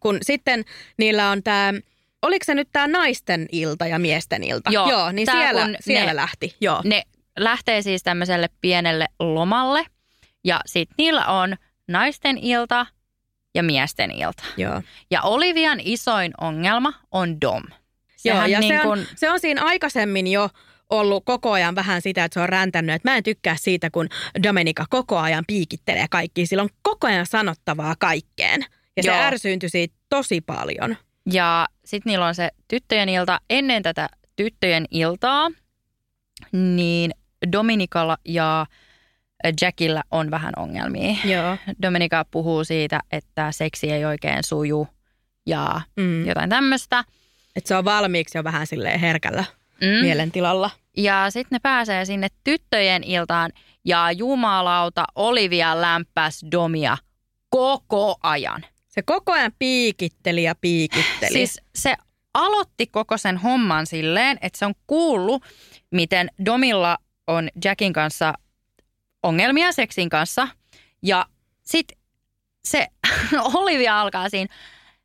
[0.00, 0.64] Kun sitten
[0.98, 1.72] niillä on tämä,
[2.22, 4.70] oliko se nyt tämä naisten ilta ja miesten ilta?
[4.70, 6.56] Joo, Joo niin siellä, siellä ne, lähti.
[6.60, 6.80] Joo.
[6.84, 7.02] Ne
[7.38, 9.86] lähtee siis tämmöiselle pienelle lomalle
[10.44, 11.56] ja sitten niillä on
[11.88, 12.86] naisten ilta
[13.54, 14.44] ja miesten ilta.
[14.56, 14.82] Joo.
[15.10, 17.62] Ja Olivian isoin ongelma on Dom.
[18.16, 19.06] Sehän Joo, ja niin se, on, kun...
[19.16, 20.50] se on siinä aikaisemmin jo
[20.90, 24.08] ollut koko ajan vähän sitä, että se on räntänyt, että mä en tykkää siitä, kun
[24.42, 26.46] Dominika koko ajan piikittelee kaikki.
[26.46, 28.64] Sillä on koko ajan sanottavaa kaikkeen.
[28.96, 29.16] Ja Joo.
[29.16, 30.96] se ärsyyntyi siitä tosi paljon.
[31.32, 33.40] Ja sitten niillä on se tyttöjen ilta.
[33.50, 35.50] Ennen tätä tyttöjen iltaa,
[36.52, 37.10] niin
[37.52, 38.66] Dominikalla ja
[39.60, 41.16] Jackillä on vähän ongelmia.
[41.24, 41.56] Joo.
[41.82, 44.88] Dominika puhuu siitä, että seksi ei oikein suju
[45.46, 46.26] ja mm.
[46.26, 47.04] jotain tämmöistä.
[47.56, 49.44] Että se on valmiiksi jo vähän silleen herkällä
[49.80, 49.86] mm.
[50.00, 50.70] mielentilalla.
[50.96, 53.52] Ja sitten ne pääsee sinne tyttöjen iltaan
[53.84, 56.96] ja jumalauta Olivia lämpäs Domia
[57.48, 58.64] koko ajan.
[58.88, 61.32] Se koko ajan piikitteli ja piikitteli.
[61.32, 61.94] Siis se
[62.34, 65.42] aloitti koko sen homman silleen, että se on kuullut,
[65.90, 68.34] miten Domilla on Jackin kanssa
[69.22, 70.48] ongelmia seksin kanssa.
[71.02, 71.26] Ja
[71.62, 71.98] sitten
[72.64, 72.86] se
[73.54, 74.54] Olivia alkaa siinä,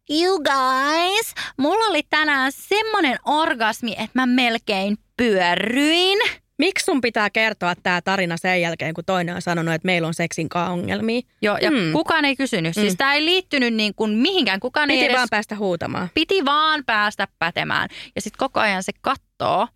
[0.09, 6.19] You guys, mulla oli tänään semmonen orgasmi, että mä melkein pyörryin.
[6.57, 10.13] Miksi sun pitää kertoa tämä tarina sen jälkeen, kun toinen on sanonut, että meillä on
[10.13, 11.21] seksin ongelmia?
[11.41, 11.91] Joo, ja mm.
[11.91, 12.73] kukaan ei kysynyt.
[12.73, 12.97] Siis mm.
[12.97, 14.59] tämä ei liittynyt niin kuin mihinkään.
[14.59, 15.15] Kukaan piti ei edes...
[15.17, 16.09] vaan päästä huutamaan.
[16.13, 17.89] Piti vaan päästä pätemään.
[18.15, 19.67] Ja sitten koko ajan se kattoo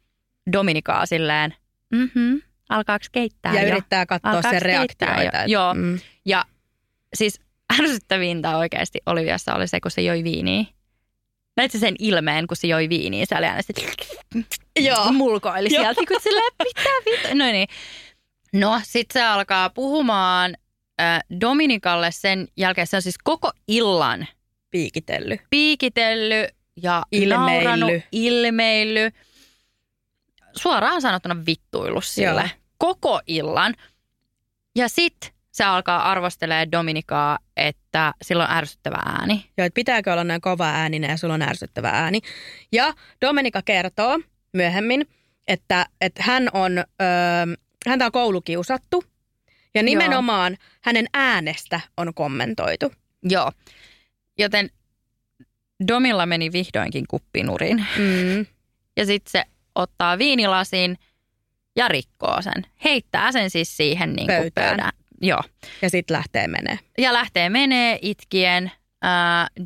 [0.51, 1.53] Dominikaa silleen,
[1.93, 2.35] mhm,
[2.69, 3.67] alkaako keittää Ja jo?
[3.67, 5.37] yrittää katsoa sen reaktioita.
[5.47, 5.99] Joo, mm.
[6.25, 6.45] ja
[7.13, 7.39] siis
[7.79, 10.65] ärsyttävintä oikeasti Oliviassa oli se, kun se joi viiniä.
[11.57, 13.25] Näitkö sen ilmeen, kun se joi viiniä?
[13.25, 13.83] Se oli aina sitten
[14.87, 15.11] Joo.
[15.11, 17.27] mulkoili sieltä, kun silleen, mitä vittu.
[17.37, 17.67] No niin.
[18.53, 20.55] No, sit se alkaa puhumaan
[21.01, 22.87] äh, Dominikalle sen jälkeen.
[22.87, 24.27] Se on siis koko illan
[24.71, 25.37] piikitelly.
[25.49, 26.47] Piikitelly
[26.81, 27.63] ja ilmeily.
[27.63, 29.11] Nauranut, ilmeily.
[30.55, 32.41] Suoraan sanottuna vittuillut sille.
[32.41, 32.49] Joo.
[32.77, 33.75] Koko illan.
[34.75, 39.45] Ja sitten se alkaa arvostelee Dominikaa, että sillä on ärsyttävä ääni.
[39.57, 42.21] Joo, että pitääkö olla näin kova ääninen ja sulla on ärsyttävä ääni.
[42.71, 44.19] Ja Dominika kertoo
[44.53, 45.07] myöhemmin,
[45.47, 47.55] että, että hän on, öö,
[47.87, 49.03] häntä on koulukiusattu
[49.75, 50.67] ja nimenomaan Joo.
[50.81, 52.91] hänen äänestä on kommentoitu.
[53.23, 53.51] Joo,
[54.39, 54.69] joten
[55.87, 57.85] Domilla meni vihdoinkin kuppinurin.
[57.97, 58.45] Mm.
[58.97, 59.43] Ja sitten se
[59.75, 60.97] ottaa viinilasin
[61.75, 62.65] ja rikkoo sen.
[62.83, 64.69] Heittää sen siis siihen niin kuin Pöytään.
[64.69, 64.91] pöydään.
[65.23, 65.41] Joo.
[65.81, 66.79] Ja sitten lähtee menee.
[66.97, 68.71] Ja lähtee menee itkien.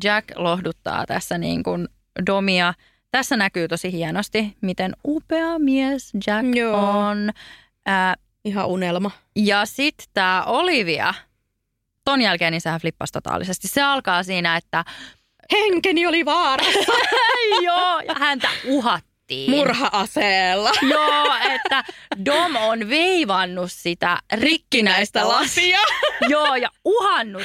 [0.04, 1.88] Jack lohduttaa tässä niin kuin
[2.26, 2.74] Domia.
[3.10, 6.90] Tässä näkyy tosi hienosti, miten upea mies Jack Joo.
[6.98, 7.30] on.
[7.86, 9.10] Ää, Ihan unelma.
[9.36, 11.14] ja sitten tämä Olivia,
[12.04, 13.68] ton jälkeen niin sehän flippasi totaalisesti.
[13.68, 14.84] Se alkaa siinä, että
[15.52, 16.92] Henkeni oli vaarassa
[17.64, 19.17] joo, ja häntä uhattiin.
[19.48, 20.70] Murha-aseella.
[20.90, 21.84] Joo, että
[22.24, 25.78] Dom on veivannut sitä rikkinäistä lasia.
[26.28, 27.42] Joo, ja uhannut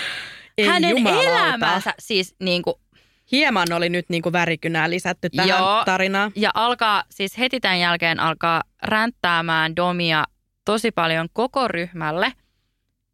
[0.58, 1.30] Ei hänen jumalauta.
[1.30, 1.94] elämänsä.
[2.00, 2.76] Siis niin kuin,
[3.32, 5.84] Hieman oli nyt niinku värikynää lisätty tähän Joo.
[5.86, 6.32] tarinaan.
[6.36, 10.24] ja alkaa, siis heti tämän jälkeen alkaa ränttäämään Domia
[10.66, 12.34] tosi paljon koko ryhmälle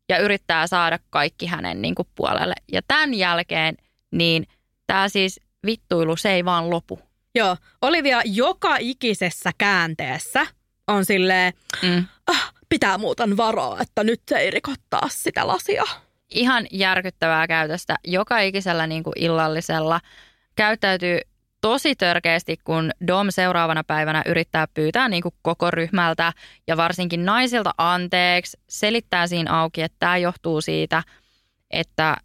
[0.10, 2.53] ja yrittää saada kaikki hänen niin kuin puolelle.
[2.71, 3.77] Ja tämän jälkeen,
[4.12, 4.47] niin
[4.88, 7.09] tämä siis vittuilu, se ei vaan lopu.
[7.39, 10.47] Joo, Olivia joka ikisessä käänteessä
[10.88, 12.06] on silleen, Mm.
[12.28, 15.84] ah, pitää muuten varoa, että nyt se ei rikottaa sitä lasia.
[16.30, 20.02] ihan järkyttävää käytöstä joka ikisellä niin kuin illallisella.
[20.56, 21.19] Käyttäytyy
[21.62, 26.34] tosi törkeästi, kun Dom seuraavana päivänä yrittää pyytää niin kuin koko ryhmältä
[26.67, 28.58] ja varsinkin naisilta anteeksi.
[28.69, 31.04] Selittää siinä auki, että tämä johtuu siitä,
[31.71, 32.17] että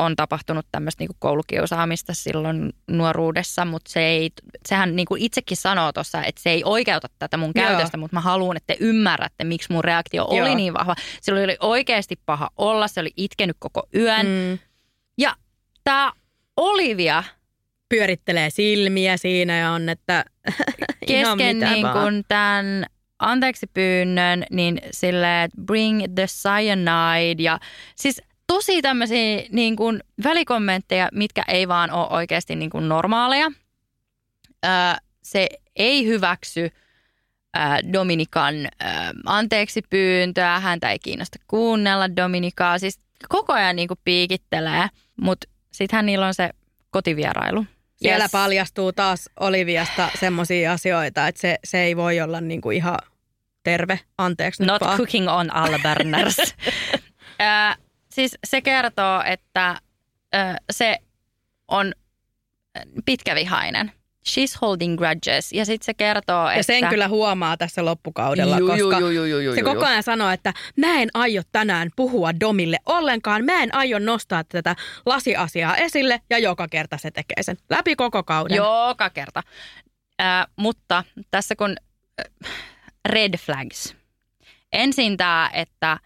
[0.00, 4.30] on tapahtunut tämmöistä niin koulukiusaamista silloin nuoruudessa, mutta se ei,
[4.68, 7.66] sehän niin kuin itsekin sanoo tuossa, että se ei oikeuta tätä mun Joo.
[7.66, 10.54] käytöstä, mutta mä haluan, että te ymmärrätte, miksi mun reaktio oli Joo.
[10.54, 10.94] niin vahva.
[11.20, 14.26] Sillä oli oikeasti paha olla, se oli itkenyt koko yön.
[14.26, 14.58] Mm.
[15.18, 15.34] Ja
[15.84, 16.12] tämä
[16.56, 17.24] Olivia
[17.88, 20.24] Pyörittelee silmiä siinä ja on, että
[21.06, 22.86] kesken niin kun tämän
[23.18, 27.60] anteeksi pyynnön, niin silleen, bring the cyanide ja
[27.96, 33.46] siis tosi tämmöisiä niin kuin välikommentteja, mitkä ei vaan ole oikeasti niin kuin normaaleja.
[34.66, 34.70] Öö,
[35.22, 36.60] se ei hyväksy
[37.56, 38.68] öö, Dominikan öö,
[39.26, 44.88] anteeksi pyyntöä, häntä ei kiinnosta kuunnella Dominikaa, siis koko ajan niin kuin piikittelee,
[45.20, 46.50] mutta sittenhän niillä on se
[46.90, 47.66] kotivierailu.
[47.96, 48.32] Siellä Yes.
[48.32, 52.98] paljastuu taas Oliviasta semmoisia asioita, että se, se ei voi olla niinku ihan
[53.62, 54.00] terve.
[54.18, 54.96] Anteeksi Not nyt vaan.
[54.96, 56.36] cooking on all burners.
[57.40, 57.74] Ö,
[58.12, 59.80] siis se kertoo, että
[60.34, 60.38] ö,
[60.72, 60.98] se
[61.68, 61.92] on
[63.04, 63.92] pitkävihainen.
[64.28, 65.52] She's holding grudges.
[65.52, 66.58] Ja sitten se kertoo, että...
[66.58, 70.02] Ja sen kyllä huomaa tässä loppukaudella, Juu, koska juu, juu, juu, juu, se koko ajan
[70.02, 73.44] sanoo, että mä en aio tänään puhua Domille ollenkaan.
[73.44, 77.56] Mä en aio nostaa tätä lasiasiaa esille ja joka kerta se tekee sen.
[77.70, 78.56] Läpi koko kauden.
[78.56, 79.42] Joka kerta.
[80.22, 81.76] Äh, mutta tässä kun
[82.20, 82.52] äh,
[83.08, 83.96] red flags.
[84.72, 85.98] Ensin tämä, että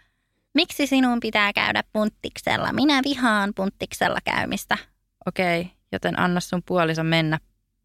[0.55, 2.73] miksi sinun pitää käydä punttiksella?
[2.73, 4.79] Minä vihaan punttiksella käymistä.
[5.27, 7.39] Okei, okay, joten anna sun puoliso mennä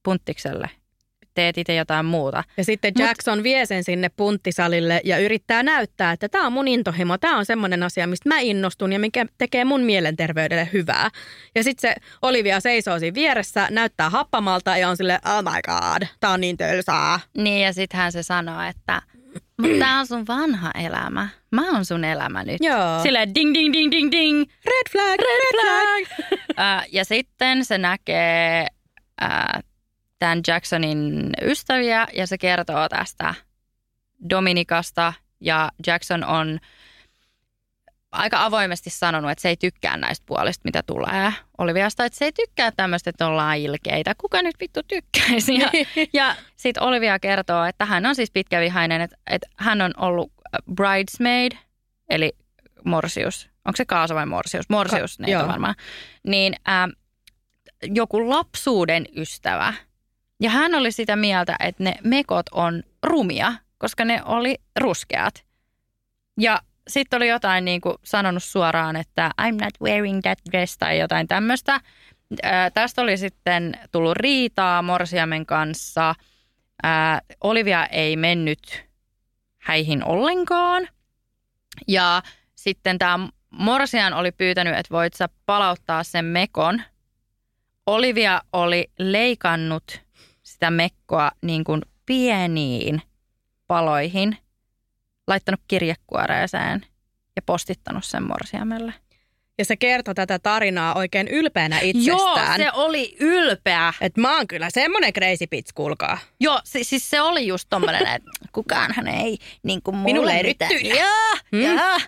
[0.04, 0.70] punttikselle.
[1.34, 2.44] Teet itse jotain muuta.
[2.58, 7.18] Ja sitten Jackson vie sen sinne punttisalille ja yrittää näyttää, että tämä on mun intohimo.
[7.18, 11.10] Tämä on semmoinen asia, mistä mä innostun ja mikä tekee mun mielenterveydelle hyvää.
[11.56, 16.08] Ja sitten se Olivia seisoo siinä vieressä, näyttää happamalta ja on sille oh my god,
[16.20, 17.20] tämä on niin tölsää.
[17.38, 19.02] Niin ja sittenhän se sanoo, että
[19.60, 21.30] mutta tämä on sun vanha elämä.
[21.52, 22.58] Mä oon sun elämä nyt.
[22.60, 23.04] Joo.
[23.04, 24.40] Silleen ding ding ding ding ding.
[24.66, 26.30] Red flag, red, flag.
[26.58, 28.68] Ää, ja sitten se näkee
[29.22, 29.62] ää,
[30.20, 33.36] tämän Jacksonin ystäviä ja se kertoo tästä
[34.30, 35.14] Dominikasta.
[35.42, 36.60] Ja Jackson on
[38.12, 42.06] aika avoimesti sanonut, että se ei tykkää näistä puolista, mitä tulee Oliviasta.
[42.06, 44.16] Että se ei tykkää tämmöistä, että ollaan ilkeitä.
[44.18, 45.60] Kuka nyt vittu tykkäisi?
[45.60, 45.72] Ja,
[46.14, 50.34] ja sitten Olivia kertoo, että hän on siis pitkävihainen, että, että hän on ollut
[50.76, 51.52] bridesmaid,
[52.10, 52.32] eli
[52.86, 53.50] morsius.
[53.66, 54.70] Onko se kaasa vai morsius?
[54.70, 55.48] Morsius, Ka- ne joo.
[55.48, 55.76] varmaan.
[56.28, 56.90] Niin ää,
[57.84, 59.74] joku lapsuuden ystävä.
[60.40, 65.46] Ja hän oli sitä mieltä, että ne mekot on rumia, koska ne oli ruskeat.
[66.40, 71.00] Ja sitten oli jotain niin kuin sanonut suoraan, että I'm not wearing that dress tai
[71.00, 71.82] jotain tämmöistä.
[72.44, 76.16] Ää, tästä oli sitten tullut riitaa Morsiamen kanssa.
[76.84, 78.86] Ää, Olivia ei mennyt
[79.58, 80.88] häihin ollenkaan.
[81.88, 82.22] Ja
[82.56, 86.82] sitten tämä Morsian oli pyytänyt, että voit sä palauttaa sen mekon.
[87.86, 90.02] Olivia oli leikannut
[90.44, 93.02] sitä mekkoa niin kuin pieniin
[93.68, 94.38] paloihin,
[95.30, 96.86] laittanut kirjekuoreeseen
[97.36, 98.94] ja postittanut sen morsiamelle.
[99.58, 102.60] Ja se kertoi tätä tarinaa oikein ylpeänä Joo, itsestään.
[102.60, 103.94] se oli ylpeä.
[104.02, 106.18] Että mä oon kyllä semmonen crazy bitch, kuulkaa.
[106.40, 110.56] Joo, siis, siis se oli just tommonen, että kukaanhan ei niin kuin Minulle ei.
[110.84, 112.00] Joo, joo.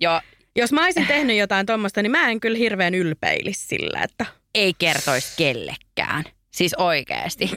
[0.00, 0.20] Joo,
[0.56, 4.74] Jos mä olisin tehnyt jotain tuommoista, niin mä en kyllä hirveän ylpeilisi sillä, että ei
[4.78, 6.24] kertoisi kellekään.
[6.50, 7.50] Siis oikeasti.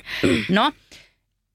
[0.49, 0.71] No,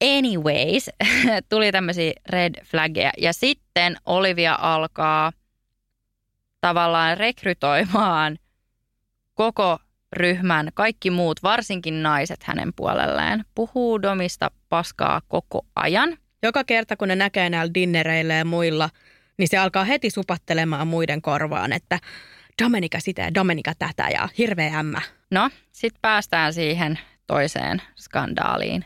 [0.03, 0.89] anyways,
[1.49, 3.11] tuli tämmöisiä red flaggeja.
[3.17, 5.31] Ja sitten Olivia alkaa
[6.61, 8.37] tavallaan rekrytoimaan
[9.33, 9.79] koko
[10.13, 13.45] ryhmän, kaikki muut, varsinkin naiset hänen puolelleen.
[13.55, 16.17] Puhuu Domista paskaa koko ajan.
[16.43, 18.89] Joka kerta, kun ne näkee näillä dinnereillä ja muilla,
[19.37, 21.99] niin se alkaa heti supattelemaan muiden korvaan, että
[22.63, 25.01] Dominika sitä ja Dominika tätä ja hirveä ämmä.
[25.31, 28.85] No, sitten päästään siihen toiseen skandaaliin.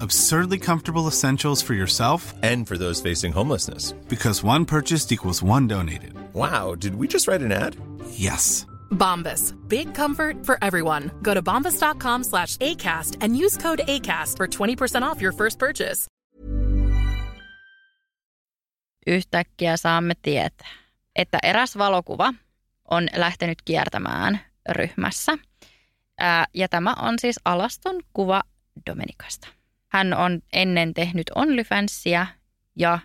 [0.00, 3.92] Absurdly comfortable essentials for yourself And for those facing homelessness.
[4.08, 6.12] because one purchased equals one donated.
[6.34, 7.76] Wow, did we just write an ad?
[8.10, 8.66] Yes.
[8.90, 9.54] Bombas.
[9.68, 11.10] Big comfort for everyone.
[11.22, 16.06] Go to bombas.com slash ACAST and use code ACAST for 20% off your first purchase.
[19.06, 20.68] Yhtäkkiä saamme tietää,
[21.16, 22.34] että eräs valokuva
[22.90, 25.38] on lähtenyt kiertämään ryhmässä.
[26.18, 28.42] Ää, ja tämä on siis alaston kuva
[28.90, 29.48] Dominikasta.
[29.94, 32.26] Hän on ennen tehnyt OnlyFansia
[32.76, 32.98] ja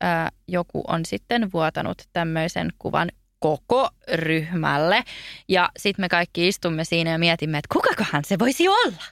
[0.00, 5.04] ää, joku on sitten vuotanut tämmöisen kuvan koko ryhmälle.
[5.48, 9.04] Ja sitten me kaikki istumme siinä ja mietimme, että kukakohan se voisi olla,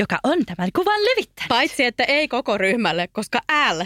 [0.00, 1.48] joka on tämän kuvan levittänyt.
[1.48, 3.40] Paitsi, että ei koko ryhmälle, koska
[3.72, 3.82] L,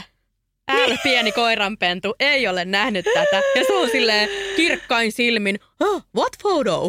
[0.72, 3.42] L pieni koiranpentu, ei ole nähnyt tätä.
[3.54, 6.88] Ja se on silleen kirkkain silmin, oh, what photo?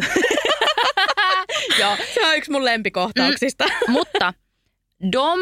[1.80, 3.64] Joo, Se on yksi mun lempikohtauksista.
[3.88, 4.34] mutta
[5.12, 5.40] Dom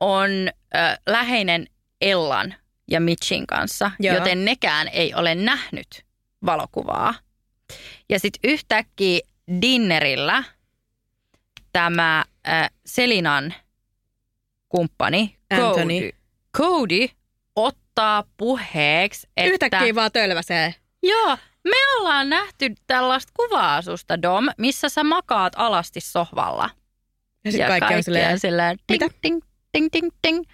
[0.00, 1.66] on ö, läheinen
[2.00, 2.54] Ellan
[2.90, 4.14] ja Mitchin kanssa, Joo.
[4.14, 6.04] joten nekään ei ole nähnyt
[6.46, 7.14] valokuvaa.
[8.08, 9.20] Ja sitten yhtäkkiä
[9.62, 10.44] dinnerillä
[11.72, 12.50] tämä ö,
[12.86, 13.54] Selinan
[14.68, 16.00] kumppani Anthony.
[16.00, 16.10] Cody,
[16.56, 17.08] Cody
[17.56, 19.50] ottaa puheeksi, että...
[19.50, 20.74] Yhtäkkiä vaan tölväsee.
[21.02, 26.70] Joo, me ollaan nähty tällaista kuvaa susta, Dom, missä sä makaat alasti sohvalla.
[27.44, 29.14] Ja sitten kaikki, on silleen, silleen ting, mitä?
[29.22, 30.44] ting, ting, ting, ting.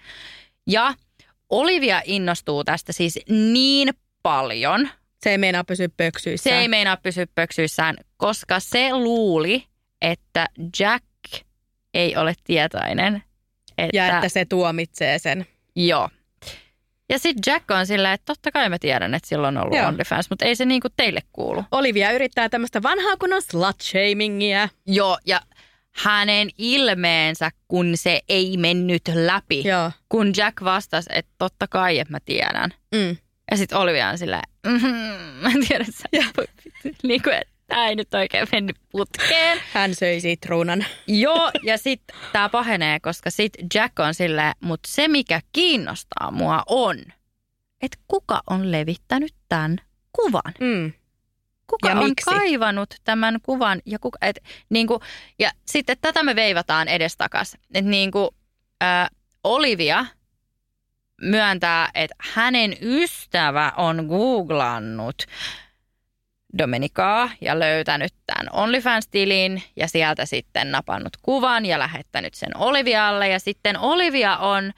[0.67, 0.93] Ja
[1.49, 3.89] Olivia innostuu tästä siis niin
[4.23, 4.89] paljon.
[5.23, 6.49] se ei meinaa pysyä pöksyissä.
[6.49, 9.63] Se ei meinaa pysyä pöksyissään, koska se luuli,
[10.01, 10.47] että
[10.79, 11.05] Jack
[11.93, 13.23] ei ole tietoinen.
[13.77, 15.45] Että, ja että se tuomitsee sen.
[15.75, 16.09] Joo.
[17.09, 19.87] Ja sitten Jack on silleen, että totta kai mä tiedän, että sillä on ollut Joo.
[19.87, 21.63] OnlyFans, mutta ei se niinku teille kuulu.
[21.71, 24.69] Olivia yrittää tämmöistä vanhaa kunnon slut-shamingia.
[24.85, 25.41] Joo, ja
[25.91, 29.67] hänen ilmeensä, kun se ei mennyt läpi.
[29.67, 29.91] Joo.
[30.09, 32.73] Kun Jack vastasi, että totta kai, että mä tiedän.
[32.95, 33.17] Mm.
[33.51, 34.89] Ja sitten Olivia on silleen, mm-hmm,
[35.41, 36.31] mä en tiedä, että sä
[37.07, 39.59] niin kuin, että tämä ei nyt oikein mennyt putkeen.
[39.73, 40.85] Hän söi sitruunan.
[41.07, 46.63] Joo, ja sitten tämä pahenee, koska sitten Jack on silleen, mutta se mikä kiinnostaa mua
[46.69, 46.97] on,
[47.81, 49.77] että kuka on levittänyt tämän
[50.11, 50.53] kuvan.
[50.59, 50.93] Mm.
[51.71, 52.25] Kuka Ja on miksi?
[52.25, 54.99] kaivannut tämän kuvan ja, kuka, et, niin kuin,
[55.39, 57.53] ja sitten tätä me veivataan edestakas.
[57.73, 58.29] Että niin kuin,
[58.83, 59.07] ä,
[59.43, 60.05] Olivia
[61.21, 65.23] myöntää, että hänen ystävä on googlannut
[66.57, 73.27] Dominikaa ja löytänyt tämän OnlyFans-tilin ja sieltä sitten napannut kuvan ja lähettänyt sen Olivialle.
[73.27, 74.71] Ja sitten Olivia on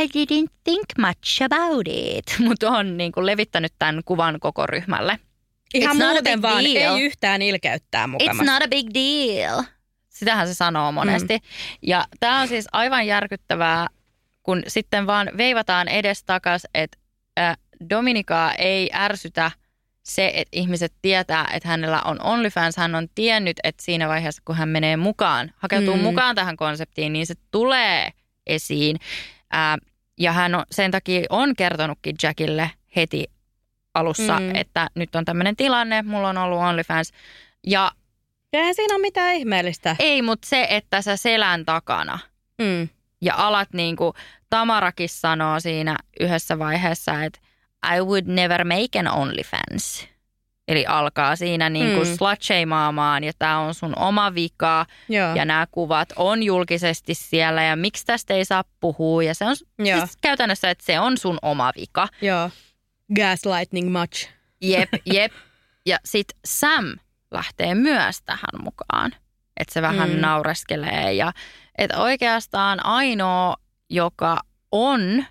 [0.00, 5.18] I didn't think much about it, mutta on niin kuin levittänyt tämän kuvan koko ryhmälle.
[5.74, 6.96] Ihan It's not a muuten big vaan, deal.
[6.96, 8.52] ei yhtään ilkeyttää It's mukamassa.
[8.52, 9.62] not a big deal.
[10.08, 11.36] Sitähän se sanoo monesti.
[11.36, 11.42] Mm.
[11.82, 13.86] Ja tämä on siis aivan järkyttävää,
[14.42, 16.98] kun sitten vaan veivataan edestakas, että
[17.38, 17.56] äh,
[17.90, 19.50] Dominikaa ei ärsytä
[20.02, 24.56] se, että ihmiset tietää, että hänellä on OnlyFans, hän on tiennyt, että siinä vaiheessa, kun
[24.56, 26.02] hän menee mukaan, hakeutuu Mm.
[26.02, 28.10] mukaan tähän konseptiin, niin se tulee
[28.46, 28.96] esiin.
[30.18, 33.24] Ja hän on, sen takia on kertonutkin Jackille heti
[33.94, 34.54] alussa, Mm.
[34.54, 37.12] että nyt on tämmöinen tilanne, mulla on ollut OnlyFans.
[37.66, 37.92] Ja
[38.52, 39.96] eihän siinä ole mitään ihmeellistä.
[39.98, 42.18] ei, mutta se, että sä selän takana
[42.62, 42.88] Mm.
[43.20, 44.12] ja alat niin kuin
[44.50, 47.40] Tamarakin sanoo siinä yhdessä vaiheessa, että
[47.96, 50.08] I would never make an OnlyFans.
[50.68, 52.12] Eli alkaa siinä niin kuin Mm.
[52.12, 52.16] mm.
[52.16, 55.34] slut ja tämä on sun oma vika Joo.
[55.34, 59.22] ja nämä kuvat on julkisesti siellä ja miksi tästä ei saa puhua.
[59.22, 59.98] Ja se on Joo.
[59.98, 62.08] siis käytännössä, että se on sun oma vika.
[62.22, 62.50] Joo.
[63.14, 64.28] Gaslighting much.
[64.60, 65.32] Jep, jep.
[65.86, 66.84] Ja sitten Sam
[67.30, 69.12] lähtee myös tähän mukaan.
[69.56, 70.20] Että se vähän mm.
[70.20, 71.12] naureskelee.
[71.12, 71.32] Ja
[71.78, 73.56] että oikeastaan ainoa,
[73.90, 74.40] joka
[74.72, 75.24] on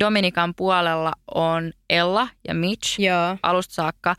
[0.00, 3.36] Dominikan puolella, on Ella ja Mitch Joo.
[3.42, 4.14] alusta saakka.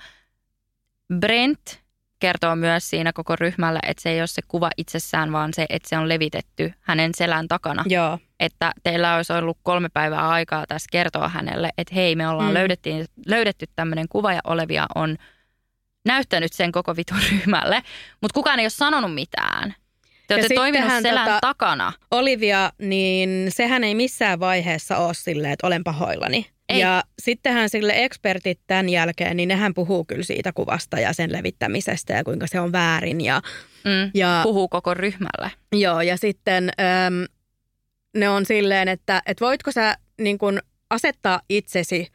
[1.19, 1.81] Brent
[2.19, 5.89] kertoo myös siinä koko ryhmälle, että se ei ole se kuva itsessään, vaan se, että
[5.89, 8.19] se on levitetty hänen selän takana Joo.
[8.39, 12.53] että teillä olisi ollut kolme päivää aikaa tässä kertoa hänelle, että hei, me ollaan Mm.
[12.53, 15.17] löydettiin, löydetty tämmöinen kuva ja Olivia on
[16.05, 17.82] näyttänyt sen koko vitun ryhmälle,
[18.21, 19.75] mutta kukaan ei ole sanonut mitään.
[20.27, 21.93] Te olette toiminut sittenhän selän tota- takana.
[22.12, 26.45] Olivia, niin sehän ei missään vaiheessa ole silleen, että olen pahoillani.
[26.69, 26.79] Ei.
[26.79, 32.13] Ja sittenhän sille ekspertit tämän jälkeen, niin nehän puhuu kyllä siitä kuvasta ja sen levittämisestä
[32.13, 33.21] ja kuinka se on väärin.
[33.21, 33.41] Ja,
[33.86, 34.12] Mm.
[34.13, 35.51] ja, Puhuu koko ryhmälle.
[35.75, 37.25] joo, ja sitten äm,
[38.17, 42.08] ne on silleen, että, että voitko sä niin kun asettaa itsesi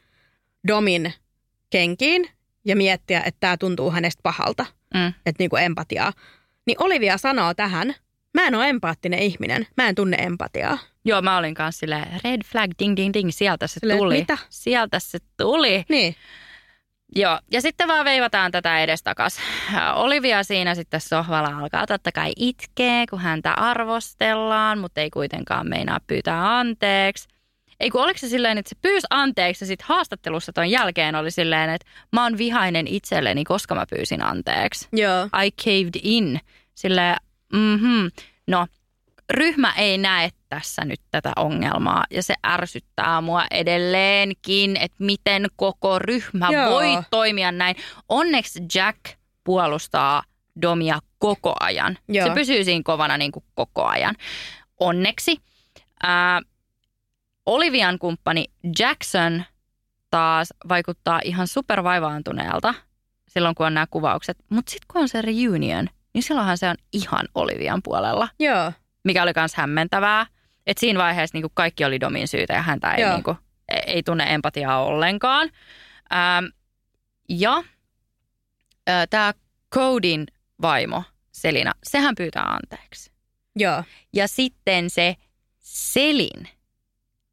[0.69, 1.13] Domin
[1.71, 2.29] kenkiin
[2.65, 5.07] ja miettiä, että tämä tuntuu hänestä pahalta, Mm.
[5.27, 6.13] että niin empatiaa.
[6.67, 7.95] Niin Olivia sanoo tähän,
[8.35, 10.79] mä en ole empaattinen ihminen, mä en tunne empatiaa.
[11.05, 14.19] Joo, mä olin kanssa silleen, red flag, ding, ding, ding, sieltä se Silleen, tuli.
[14.19, 14.39] mitä?
[14.51, 15.85] Sieltä se tuli.
[15.89, 16.15] Niin.
[17.17, 19.39] Joo, ja sitten vaan veivataan tätä edestakas.
[19.95, 25.99] Olivia siinä sitten sohvalla alkaa totta kai itkee, kun häntä arvostellaan, mutta ei kuitenkaan meinaa
[26.07, 27.29] pyytää anteeksi.
[27.81, 31.31] Ei kun oliko se silleen, että se pyysi anteeksi ja sitten haastattelussa ton jälkeen oli
[31.31, 34.89] silleen, että mä oon vihainen itselleni, koska mä pyysin anteeksi.
[34.93, 35.25] Joo.
[35.45, 36.41] I caved in.
[36.75, 37.17] Silleen,
[37.57, 38.07] mhm.
[38.47, 38.67] No,
[39.31, 45.99] ryhmä ei näe tässä nyt tätä ongelmaa ja se ärsyttää mua edelleenkin, että miten koko
[45.99, 46.71] ryhmä Joo.
[46.71, 47.77] voi toimia näin.
[48.09, 48.99] Onneksi Jack
[49.45, 50.23] puolustaa
[50.63, 51.99] Domia koko ajan.
[52.09, 52.29] Joo.
[52.29, 54.15] Se pysyy siinä kovana niin kuin koko ajan.
[54.81, 55.37] Onneksi.
[56.03, 56.41] Ää,
[57.47, 58.45] Olivian kumppani
[58.79, 59.45] Jackson
[60.11, 62.75] taas vaikuttaa ihan supervaivaantuneelta
[63.29, 64.39] silloin, kun on nämä kuvaukset.
[64.49, 68.73] Mutta sitten kun on se reunion, niin silloinhan se on ihan Olivian puolella, Joo.
[69.05, 70.27] mikä oli myös hämmentävää.
[70.67, 73.37] Että siinä vaiheessa niin kaikki oli Domin syytä ja häntä ei, niin kuin,
[73.87, 75.51] ei tunne empatiaa ollenkaan.
[76.13, 76.45] Ähm,
[77.29, 77.57] ja
[78.89, 79.33] äh, tämä
[79.75, 80.27] Codin
[80.63, 83.13] vaimo Selina, sehän pyytää anteeksi.
[83.57, 83.85] Joo.
[84.13, 85.17] Ja sitten se
[85.59, 86.49] Selin,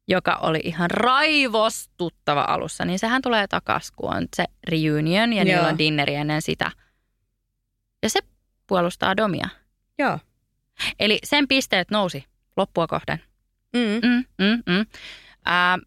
[0.08, 5.62] joka oli ihan raivostuttava alussa, niin sehän tulee takaisin, kun on se reunion ja niillä
[5.62, 5.68] Joo.
[5.68, 6.70] on dinneri ennen sitä.
[8.02, 8.20] Ja se
[8.66, 9.48] puolustaa Domia.
[9.98, 10.18] Joo.
[11.00, 12.24] Eli sen pisteet nousi
[12.56, 13.22] loppua kohden.
[13.72, 14.08] Mm.
[14.08, 14.86] Mm, mm, mm.
[15.44, 15.78] Ää,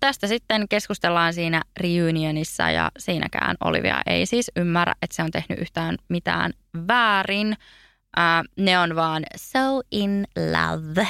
[0.00, 5.58] tästä sitten keskustellaan siinä reunionissa ja siinäkään Olivia ei siis ymmärrä, että se on tehnyt
[5.58, 6.52] yhtään mitään
[6.88, 7.56] väärin.
[8.16, 11.08] Ää, ne on vaan so in love.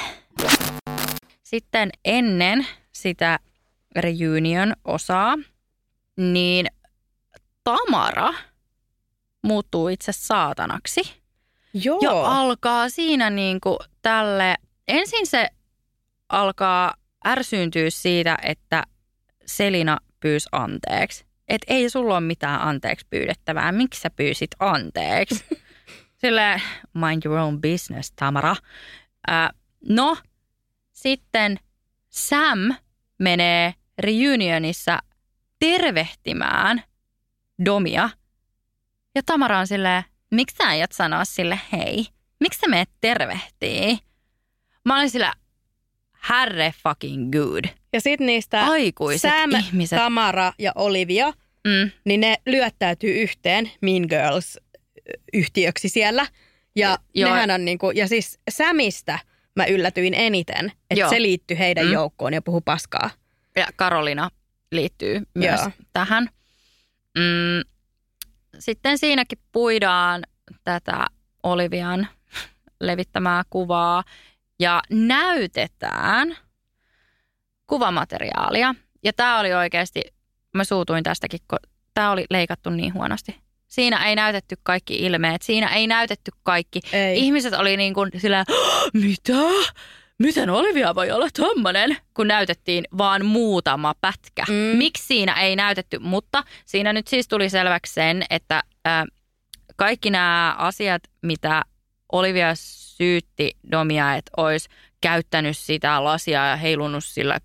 [1.42, 3.38] Sitten ennen sitä
[3.96, 5.38] reunion-osaa,
[6.16, 6.66] niin
[7.64, 8.34] Tamara
[9.42, 11.22] muuttuu itse saatanaksi.
[11.74, 11.98] Joo.
[12.02, 14.54] Ja alkaa siinä niin kuin tälle,
[14.88, 15.48] ensin se
[16.28, 16.94] alkaa
[17.26, 18.82] ärsyyntyä siitä, että
[19.46, 21.24] Selina pyysi anteeksi.
[21.48, 23.72] Että ei sulla ole mitään anteeksi pyydettävää.
[23.72, 25.44] Miksi sä pyysit anteeksi?
[26.20, 26.62] Sille
[26.94, 28.56] mind your own business, Tamara.
[29.26, 29.50] Ää,
[29.88, 30.16] no,
[30.92, 31.56] sitten
[32.08, 32.58] Sam
[33.18, 34.98] menee reunionissa
[35.58, 36.82] tervehtimään
[37.64, 38.10] Domia.
[39.14, 42.06] Ja Tamara on silleen, miksi sä aiot sanoa sille hei?
[42.40, 43.98] Miksi sä meet tervehtii?
[44.84, 45.32] Mä olin sillä,
[46.30, 47.64] herre fucking good.
[47.92, 49.98] Ja sitten niistä Aikuiset Sam, ihmiset.
[49.98, 51.32] Tamara ja Olivia,
[51.64, 51.90] Mm.
[52.04, 56.26] niin ne lyöttäytyy yhteen Mean Girls-yhtiöksi siellä.
[56.76, 57.30] Ja, Joo.
[57.34, 59.18] nehän on niinku, ja siis Samista
[59.56, 61.92] mä yllätyin eniten, että se liittyi heidän Mm.
[61.92, 63.10] joukkoon ja puhu paskaa.
[63.56, 64.30] Ja Karolina
[64.72, 65.70] liittyy myös Joo.
[65.92, 66.28] tähän.
[67.18, 67.71] Mm.
[68.58, 70.22] Sitten siinäkin puidaan
[70.64, 71.06] tätä
[71.42, 72.08] Olivian
[72.80, 74.04] levittämää kuvaa
[74.60, 76.36] ja näytetään
[77.66, 78.74] kuvamateriaalia.
[79.04, 80.02] Ja tämä oli oikeasti,
[80.54, 81.58] mä suutuin tästäkin, kun
[81.94, 83.36] tämä oli leikattu niin huonosti.
[83.68, 86.80] Siinä ei näytetty kaikki ilmeet, siinä ei näytetty kaikki.
[86.92, 87.18] Ei.
[87.18, 88.44] Ihmiset oli niin kuin sillä,
[88.92, 89.32] mitä?
[90.22, 91.96] Miten Olivia voi olla tommonen?
[92.14, 94.44] Kun näytettiin vaan muutama pätkä.
[94.48, 94.54] Mm.
[94.54, 95.98] Miksi siinä ei näytetty?
[95.98, 99.04] Mutta siinä nyt siis tuli selväksi sen, että äh,
[99.76, 101.62] kaikki nämä asiat, mitä
[102.12, 104.68] Olivia syytti Domia, että olisi
[105.00, 107.38] käyttänyt sitä lasia ja heilunut sillä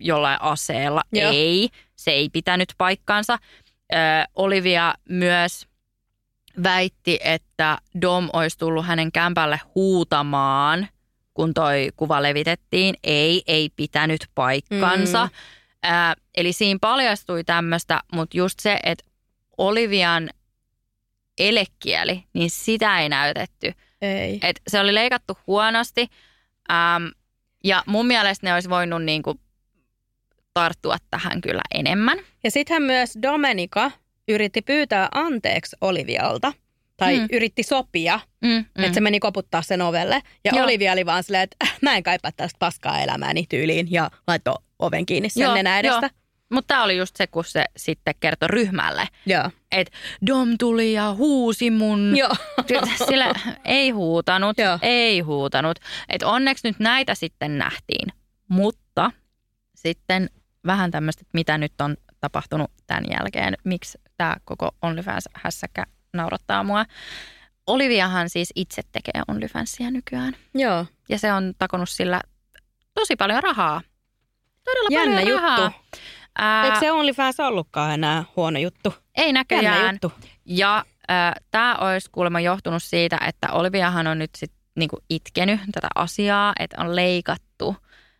[0.00, 1.02] jollain aseella.
[1.12, 1.32] Joo.
[1.32, 3.38] Ei, se ei pitänyt paikkaansa.
[3.92, 3.96] Ö,
[4.36, 5.66] Olivia myös
[6.62, 10.88] väitti, että Dom olisi tullut hänen kämpälle huutamaan,
[11.34, 12.94] kun toi kuva levitettiin.
[13.04, 15.26] Ei, ei pitänyt paikkansa.
[15.26, 15.32] Mm.
[15.90, 19.04] Ö, eli siinä paljastui tämmöistä, mutta just se, että
[19.58, 20.30] Olivian
[21.38, 23.72] elekieli, niin sitä ei näytetty.
[24.02, 24.38] Ei.
[24.42, 26.08] Et se oli leikattu huonosti
[26.70, 27.10] äm,
[27.64, 29.40] ja mun mielestä ne olisi voinut niinku
[30.54, 32.18] tarttua tähän kyllä enemmän.
[32.44, 33.90] Ja sittenhän myös Domenica
[34.28, 36.52] yritti pyytää anteeksi Olivialta.
[36.96, 37.26] Tai Mm.
[37.32, 38.64] yritti sopia, Mm, mm.
[38.84, 40.22] että se meni koputtaa sen ovelle.
[40.44, 40.64] Ja Joo.
[40.64, 43.88] Olivia oli vaan silleen, että "Äh, mä en kaipaa tästä paskaa elämääni tyyliin.
[43.92, 46.10] Ja laittoi oven kiinni sen Joo, nenä edestä.
[46.52, 49.08] Mutta tämä oli just se, kun se sitten kertoi ryhmälle,
[49.72, 52.16] että Dom tuli ja huusi mun.
[52.16, 52.32] Joo.
[53.08, 53.34] Sillä
[53.64, 54.78] ei huutanut, Joo.
[54.82, 55.78] ei huutanut.
[56.08, 58.08] Et onneksi nyt näitä sitten nähtiin.
[58.48, 59.10] Mutta
[59.74, 60.30] sitten
[60.66, 63.54] vähän tämmöistä, mitä nyt on tapahtunut tämän jälkeen.
[63.64, 66.84] Miksi tämä koko OnlyFans-hässäkkä naurattaa mua.
[67.66, 70.36] Oliviahan siis itse tekee OnlyFansia nykyään.
[70.54, 70.86] Joo.
[71.08, 72.20] Ja se on takonut sillä
[72.94, 73.80] tosi paljon rahaa.
[74.64, 75.42] Todella Jännä paljon juttu.
[75.46, 75.72] rahaa.
[76.38, 78.94] Ää, Eikö se OnlyFans ollutkaan enää huono juttu?
[79.16, 79.94] ei Jännä näköjään.
[79.94, 80.12] juttu.
[80.46, 85.88] Ja äh, tämä olisi kuulemma johtunut siitä, että Oliviahan on nyt sit niinku itkenyt tätä
[85.94, 87.76] asiaa, että on leikattu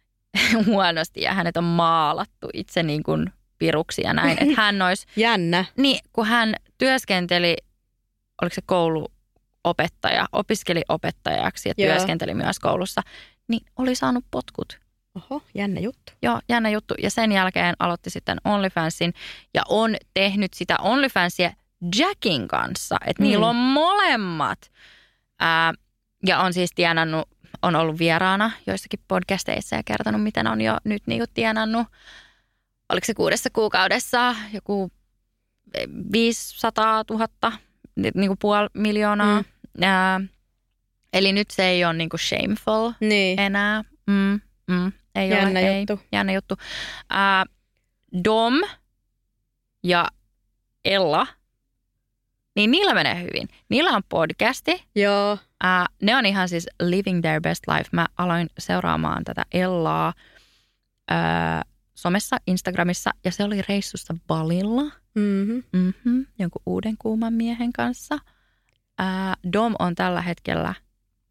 [0.66, 4.38] huonosti ja hänet on maalattu itse niin kuin piruksi ja näin.
[4.42, 5.64] Että hän olisi, Jännä.
[5.76, 7.56] niin kun hän työskenteli,
[8.42, 11.88] oliko se kouluopettaja, opiskeli opettajaksi ja Joo.
[11.94, 13.02] työskenteli myös koulussa,
[13.48, 14.78] niin oli saanut potkut.
[15.14, 16.12] Oho, jännä juttu.
[16.22, 16.94] Joo, jännä juttu.
[17.02, 19.14] Ja sen jälkeen aloitti sitten OnlyFansin
[19.54, 21.50] ja on tehnyt sitä OnlyFansia
[21.98, 22.96] Jackin kanssa.
[23.06, 23.28] Että Mm.
[23.28, 24.58] niillä on molemmat.
[25.40, 25.72] Ää,
[26.26, 27.28] ja on siis tienannut,
[27.62, 31.86] on ollut vieraana joissakin podcasteissa ja kertonut, miten on jo nyt niinku tienannut.
[32.88, 34.90] Oliko se kuudessa kuukaudessa joku
[36.12, 37.28] 500 000,
[37.96, 39.42] niinku puoli miljoonaa.
[39.42, 39.82] Mm.
[39.82, 40.20] Ää,
[41.12, 43.40] eli nyt se ei ole niinku shameful Niin.
[43.40, 43.82] enää.
[44.06, 45.92] Mm, mm, ei Jännä ole, juttu.
[46.02, 46.54] Ei, jännä juttu.
[47.10, 47.44] Ää,
[48.24, 48.54] Dom
[49.82, 50.08] ja
[50.84, 51.26] Ella,
[52.56, 53.48] niin niillä menee hyvin.
[53.68, 54.84] Niillä on podcasti.
[54.94, 55.38] Joo.
[55.62, 57.88] Ää, ne on ihan siis living their best life.
[57.92, 60.12] Mä aloin seuraamaan tätä Ellaa
[61.10, 61.62] ää,
[62.02, 64.82] somessa, Instagramissa ja se oli reissussa Balilla.
[65.14, 65.62] Mm-hmm.
[65.72, 68.18] Mm-hmm, jonkun uuden kuuman miehen kanssa.
[68.98, 70.74] Ää, Dom on tällä hetkellä,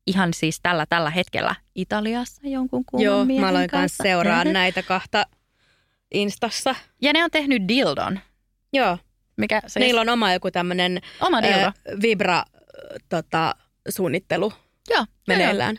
[0.08, 3.82] ihan siis tällä tällä hetkellä Italiassa jonkun kuuman Joo, miehen mä aloin kanssa.
[3.82, 5.24] kanssa seuraa näitä kahta
[6.14, 6.76] Instassa.
[7.02, 8.20] Ja ne on tehnyt dildon.
[8.74, 8.98] Joo.
[9.38, 11.72] Mikä se Niillä on oma joku tämmöinen oma dildo.
[12.02, 12.44] vibra
[13.10, 13.56] tota,
[13.90, 14.54] suunnittelu
[14.90, 15.78] joo, meneillään.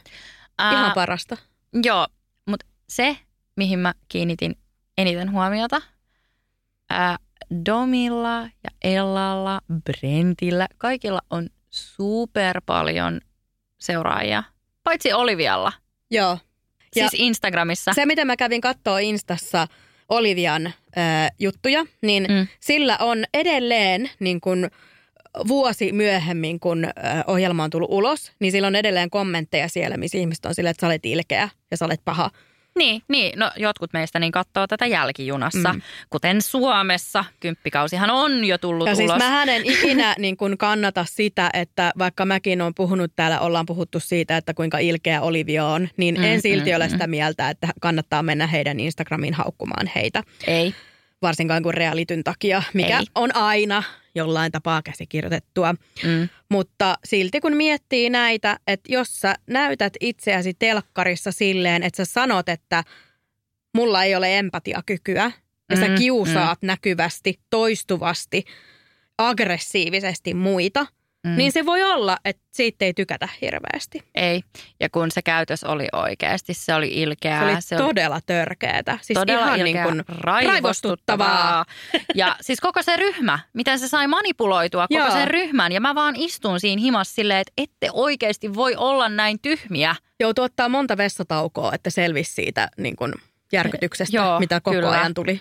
[0.59, 1.37] Ää, Ihan parasta.
[1.85, 2.07] Joo,
[2.47, 3.17] mutta se,
[3.57, 4.57] mihin mä kiinnitin
[4.99, 5.83] eniten huomiota,
[6.91, 7.17] ää,
[7.67, 13.21] Domilla ja Ellalla, Brentillä, kaikilla on super paljon
[13.79, 14.43] seuraajia.
[14.85, 15.73] Paitsi Olivialla,
[16.11, 16.39] Joo.
[16.97, 17.93] Ja siis Instagramissa.
[17.95, 19.67] se, mitä mä kävin katsoa Instassa
[20.09, 22.47] Olivian äh, juttuja, niin Mm.
[22.61, 24.69] sillä on edelleen niin kun
[25.49, 26.93] vuosi myöhemmin, kun äh,
[27.27, 30.81] ohjelma on tullut ulos, niin sillä on edelleen kommentteja siellä, missä ihmiset on silleen, että
[30.81, 32.31] sä olet ilkeä ja sä olet paha.
[32.79, 35.77] Niin, niin, no jotkut meistä niin katsoo tätä jälkijunassa, mm.
[35.77, 35.83] Mm.
[36.11, 37.25] kuten Suomessa.
[37.41, 38.97] Kymppikausihan on jo tullut Ja ulos.
[38.99, 43.67] siis mä en ikinä niin kun kannata sitä, että vaikka mäkin olen puhunut täällä, ollaan
[43.67, 46.91] puhuttu siitä, että kuinka ilkeä Olivia on, niin Mm, en silti mm, ole mm.
[46.91, 50.23] sitä mieltä, että kannattaa mennä heidän Instagramiin haukkumaan heitä.
[50.47, 50.75] Ei.
[51.23, 53.05] Varsinkaan kuin realityn takia, mikä Ei.
[53.15, 53.83] on aina
[54.15, 55.75] jollain tapaa käsikirjoitettua.
[56.05, 56.29] Mm.
[56.49, 62.49] Mutta silti kun miettii näitä, että jos sä näytät itseäsi telkkarissa silleen, että sä sanot,
[62.49, 62.85] että
[63.75, 65.33] mulla ei ole empatiakykyä,
[65.71, 68.45] ja sä Mm, kiusaat näkyvästi, toistuvasti,
[69.19, 70.87] aggressiivisesti muita,
[71.27, 71.37] Mm.
[71.37, 74.03] niin se voi olla, että siitä ei tykätä hirveästi.
[74.15, 74.43] Ei.
[74.81, 77.41] Ja kun se käytös oli oikeasti, se oli ilkeää.
[77.41, 78.99] Se oli se todella törkeetä.
[79.03, 81.65] Siis todella ihan ilkeää, niin kuin raivostuttavaa.
[82.15, 85.11] Ja siis koko se ryhmä, miten se sai manipuloitua koko Joo.
[85.11, 85.73] sen ryhmän.
[85.73, 89.95] Ja mä vaan istun siinä himassa silleen, että ette oikeasti voi olla näin tyhmiä.
[90.21, 93.13] Joutuu ottaa monta vessataukoa, että selvisi siitä niin kuin
[93.53, 94.91] järkytyksestä, Joo, mitä koko kyllä.
[94.91, 95.41] ajan tuli.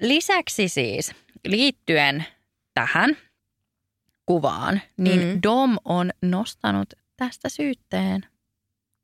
[0.00, 1.12] Lisäksi siis
[1.44, 2.24] liittyen
[2.74, 3.16] tähän
[4.30, 5.40] kuvaan, niin Mm.
[5.42, 8.26] Dom on nostanut tästä syytteen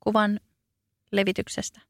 [0.01, 0.41] kuvan
[1.13, 1.81] levityksestä.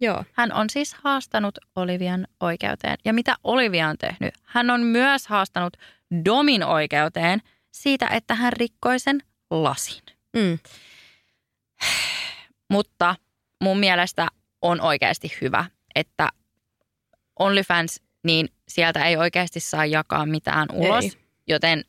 [0.00, 0.24] Joo.
[0.32, 2.96] Hän on siis haastanut Olivian oikeuteen.
[3.04, 4.34] Ja mitä Olivia on tehnyt?
[4.42, 5.76] Hän on myös haastanut
[6.24, 10.02] Domin oikeuteen siitä, että hän rikkoi sen lasin.
[10.36, 10.58] Mm.
[12.74, 13.16] Mutta
[13.60, 14.28] mun mielestä
[14.62, 15.64] on oikeasti hyvä,
[15.94, 16.28] että
[17.38, 21.04] OnlyFans, niin sieltä ei oikeasti saa jakaa mitään ulos.
[21.04, 21.12] Ei.
[21.46, 21.84] Joten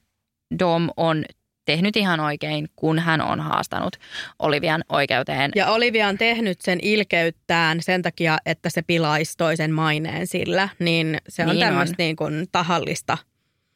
[0.59, 1.25] Dom on
[1.65, 3.95] tehnyt ihan oikein, kun hän on haastanut
[4.39, 5.51] Olivian oikeuteen.
[5.55, 10.69] Ja Olivia on tehnyt sen ilkeyttään sen takia, että se pilaisi toisen maineen sillä.
[10.79, 13.17] Niin se on Niin tämmöistä niin kuin tahallista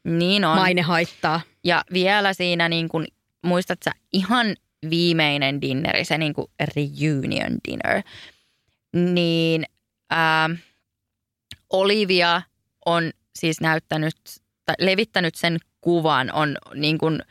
[0.03, 0.57] niin on.
[0.57, 1.41] mainehaittaa.
[1.63, 3.07] Ja vielä siinä, niin kun,
[3.45, 4.55] muistat sä, ihan
[4.89, 8.03] viimeinen dinneri, se niin kuin reunion dinner,
[8.93, 9.63] niin
[10.09, 10.49] ää,
[11.70, 12.41] Olivia
[12.86, 14.15] on siis näyttänyt,
[14.68, 17.22] tai levittänyt sen kuvan, on niin kuin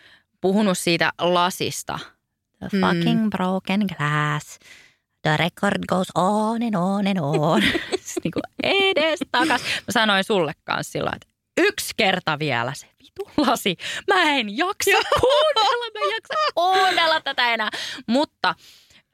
[0.40, 1.98] puhunut siitä lasista.
[2.58, 2.80] The Mm.
[2.80, 4.58] fucking broken glass.
[5.22, 7.62] The record goes on and on and on.
[7.90, 9.62] Siis niin kuin edes takas.
[9.62, 11.28] Mä sanoin sulle kanssa sillä että
[11.58, 13.76] yksi kerta vielä se vitu lasi.
[14.14, 17.70] Mä en jaksa kuunnella, mä en jaksa kuunnella tätä enää.
[18.06, 18.54] Mutta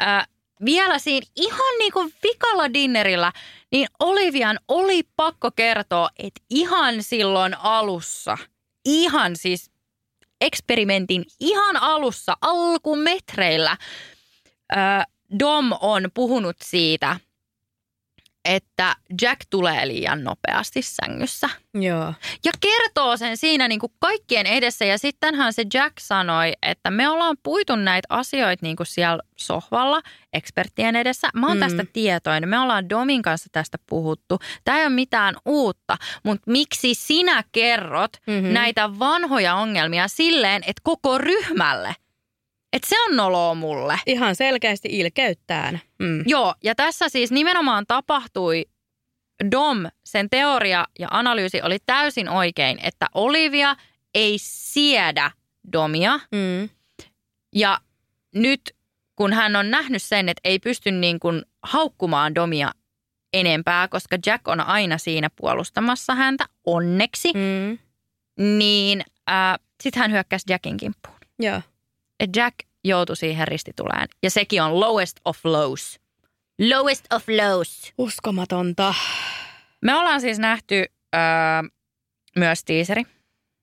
[0.02, 0.28] äh,
[0.64, 3.32] vielä siinä ihan niin kuin vikalla dinnerillä,
[3.72, 8.38] niin Olivian oli pakko kertoa, että ihan silloin alussa,
[8.84, 9.70] ihan siis
[10.40, 13.76] eksperimentin ihan alussa, alkumetreillä,
[14.76, 15.06] äh,
[15.38, 17.16] Dom on puhunut siitä,
[18.44, 21.48] että Jack tulee liian nopeasti sängyssä.
[21.74, 22.14] Joo.
[22.44, 24.84] Ja kertoo sen siinä niin kuin kaikkien edessä.
[24.84, 30.00] Ja sittenhän se Jack sanoi, että me ollaan puitu näitä asioita niin kuin siellä sohvalla
[30.32, 31.28] eksperttien edessä.
[31.34, 31.60] Mä oon Mm.
[31.60, 32.48] tästä tietoinen.
[32.48, 34.38] Me ollaan Domin kanssa tästä puhuttu.
[34.64, 35.96] Tämä ei ole mitään uutta.
[36.24, 38.52] Mutta miksi sinä kerrot Mhm.
[38.52, 41.94] näitä vanhoja ongelmia silleen, että koko ryhmälle?
[42.72, 44.00] Että se on noloa mulle.
[44.06, 45.80] Ihan selkeästi ilkeyttään.
[45.98, 46.24] Mm.
[46.26, 48.64] Joo, ja tässä siis nimenomaan tapahtui
[49.52, 53.76] Dom, sen teoria ja analyysi oli täysin oikein, että Olivia
[54.14, 55.30] ei siedä
[55.72, 56.20] Domia.
[56.32, 56.68] Mm.
[57.54, 57.78] Ja
[58.34, 58.60] nyt
[59.16, 62.72] kun hän on nähnyt sen, että ei pysty niin kuin haukkumaan Domia
[63.32, 67.78] enempää, koska Jack on aina siinä puolustamassa häntä, onneksi, Mm.
[68.58, 71.16] niin äh, sitten hän hyökkäsi Jackin kimppuun.
[71.38, 71.60] Joo.
[72.22, 72.54] Et Jack
[72.84, 74.08] joutui siihen ristituleen.
[74.22, 76.00] Ja sekin on lowest of lows.
[76.70, 77.92] Lowest of lows.
[77.98, 78.94] Uskomatonta.
[79.80, 81.20] Me ollaan siis nähty öö,
[82.36, 83.02] myös tiiseri,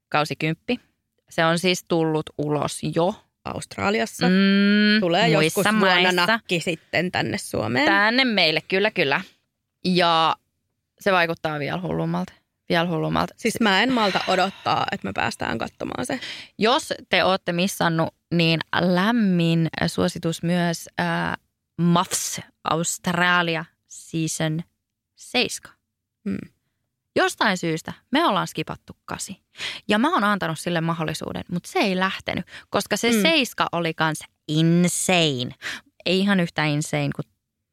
[0.10, 0.90] kausi 10.
[1.30, 3.16] Se on siis tullut ulos jo.
[3.46, 4.28] Australiassa.
[4.28, 7.86] Mm, Tulee joskus vuonna nakki sitten tänne Suomeen.
[7.86, 9.22] Tänne meille, kyllä kyllä.
[9.86, 10.36] Ja
[11.00, 12.34] se vaikuttaa vielä hullummalta.
[12.70, 13.34] Vielä hullummalta.
[13.38, 16.20] Siis mä en malta odottaa, että me päästään katsomaan se.
[16.58, 21.38] Jos te olette missannut, niin lämmin suositus myös äh,
[21.82, 24.64] Muffs Australia Season
[25.16, 25.76] 7.
[26.30, 26.38] Hmm.
[27.16, 29.42] Jostain syystä me ollaan skipattu kasi.
[29.88, 33.22] Ja mä oon antanut sille mahdollisuuden, mutta se ei lähtenyt, koska se Hmm.
[33.22, 35.56] seiska oli kans insane.
[36.06, 37.26] Ei ihan yhtä insane kuin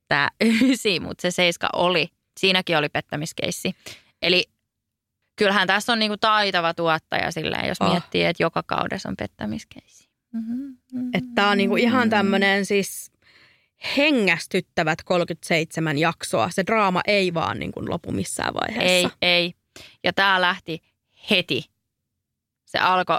[0.08, 0.30] tämä
[0.70, 2.08] ysi, mutta se seiska oli.
[2.40, 3.74] Siinäkin oli pettämiskeissi.
[4.22, 4.44] Eli
[5.36, 7.90] kyllähän tässä on niinku taitava tuottaja silleen, jos Oh.
[7.90, 10.08] miettii, että joka kaudessa on pettämiskeissi.
[10.32, 10.76] Mm-hmm.
[11.14, 13.12] Että tää on niinku ihan tämmönen siis
[13.96, 16.50] hengästyttävät 37 jaksoa.
[16.50, 19.10] Se draama ei vaan niinku lopu missään vaiheessa.
[19.22, 19.54] Ei, ei.
[20.04, 20.82] Ja tämä lähti
[21.30, 21.64] heti.
[22.64, 23.16] Se alkoi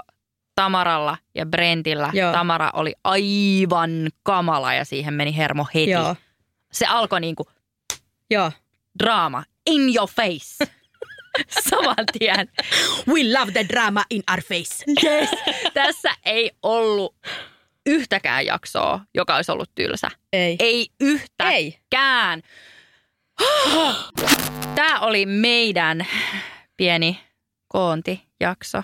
[0.54, 2.10] Tamaralla ja Brentillä.
[2.12, 2.32] Joo.
[2.32, 3.90] Tamara oli aivan
[4.22, 5.90] kamala ja siihen meni hermo heti.
[5.90, 6.16] Joo.
[6.72, 7.46] Se alkoi niinku
[8.30, 8.52] Joo.
[8.98, 10.64] draama in your face.
[11.70, 12.48] Saman tien.
[13.08, 14.84] We love the drama in our face.
[15.04, 15.28] Yes.
[15.74, 17.16] Tässä ei ollut
[17.86, 20.10] yhtäkään jaksoa, joka olisi ollut tylsä.
[20.32, 20.56] Ei.
[20.58, 22.42] Ei yhtäkään.
[24.74, 26.06] Tämä oli meidän
[26.76, 27.20] pieni
[27.68, 28.82] koontijakso.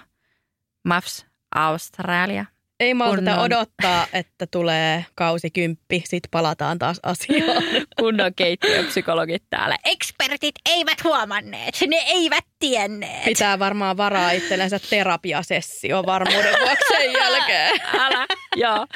[0.84, 2.44] Maps Australia.
[2.80, 3.38] Ei Kunnon.
[3.38, 6.02] odottaa, että tulee kausi kymppi.
[6.06, 7.62] Sitten palataan taas asiaan.
[8.00, 9.76] Kunnon keittiöpsykologit täällä.
[9.84, 13.24] Ekspertit eivät huomanneet, ne eivät tienneet.
[13.24, 17.80] Pitää varmaan varaa itsellensä terapiasessio varmuuden vuoksi sen jälkeen.
[17.98, 18.86] Älä, joo.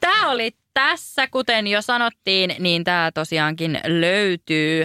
[0.00, 4.84] Tämä oli tässä, kuten jo sanottiin, niin tämä tosiaankin löytyy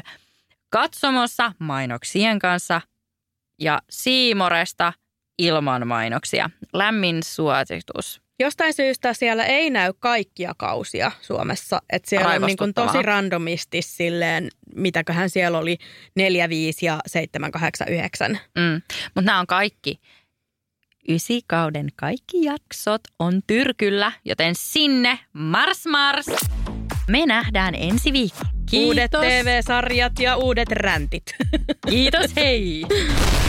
[0.70, 2.82] katsomossa mainoksien kanssa
[3.62, 4.94] ja Siimoresta
[5.40, 6.50] ilman mainoksia.
[6.74, 8.22] Lämmin suositus.
[8.40, 11.82] Jostain syystä siellä ei näy kaikkia kausia Suomessa.
[11.90, 15.78] Että siellä on niin kuin tosi randomisti silleen, mitäköhän siellä oli
[16.16, 18.32] 4, 5 ja 7, 8, 9.
[18.32, 18.82] Mm.
[19.16, 20.00] Mutta nämä on kaikki
[21.10, 26.26] Ysikauden kaikki jaksot on tyrkyllä, joten sinne mars mars!
[27.08, 28.50] Me nähdään ensi viikolla.
[28.70, 28.88] Kiitos.
[28.88, 31.24] Uudet TV-sarjat ja uudet räntit.
[31.90, 32.86] Kiitos, hei!